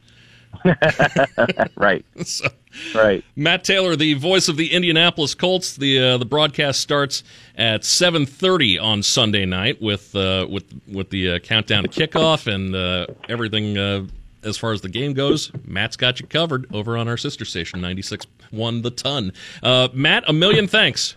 right. 1.75 2.05
So, 2.23 2.47
right. 2.95 3.23
Matt 3.35 3.63
Taylor, 3.63 3.95
the 3.95 4.15
voice 4.15 4.47
of 4.47 4.57
the 4.57 4.73
Indianapolis 4.73 5.35
Colts. 5.35 5.75
The 5.75 5.99
uh, 5.99 6.17
the 6.17 6.25
broadcast 6.25 6.79
starts 6.79 7.23
at 7.55 7.81
7:30 7.81 8.81
on 8.81 9.03
Sunday 9.03 9.45
night 9.45 9.81
with 9.81 10.15
uh, 10.15 10.47
with 10.49 10.65
with 10.87 11.09
the 11.11 11.33
uh, 11.33 11.39
countdown 11.39 11.85
kickoff 11.85 12.51
and 12.51 12.75
uh, 12.75 13.05
everything 13.29 13.77
uh, 13.77 14.05
as 14.45 14.57
far 14.57 14.71
as 14.73 14.81
the 14.81 14.89
game 14.89 15.13
goes. 15.13 15.51
Matt's 15.65 15.97
got 15.97 16.19
you 16.19 16.27
covered 16.27 16.67
over 16.73 16.97
on 16.97 17.07
our 17.07 17.17
sister 17.17 17.45
station 17.45 17.81
96.1 17.81 18.83
The 18.83 18.91
Ton. 18.91 19.33
Uh, 19.61 19.87
Matt, 19.93 20.23
a 20.27 20.33
million 20.33 20.67
thanks. 20.67 21.15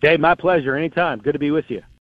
Hey, 0.00 0.16
my 0.16 0.34
pleasure. 0.34 0.74
Anytime. 0.74 1.20
Good 1.20 1.32
to 1.32 1.38
be 1.38 1.50
with 1.50 1.70
you. 1.70 1.82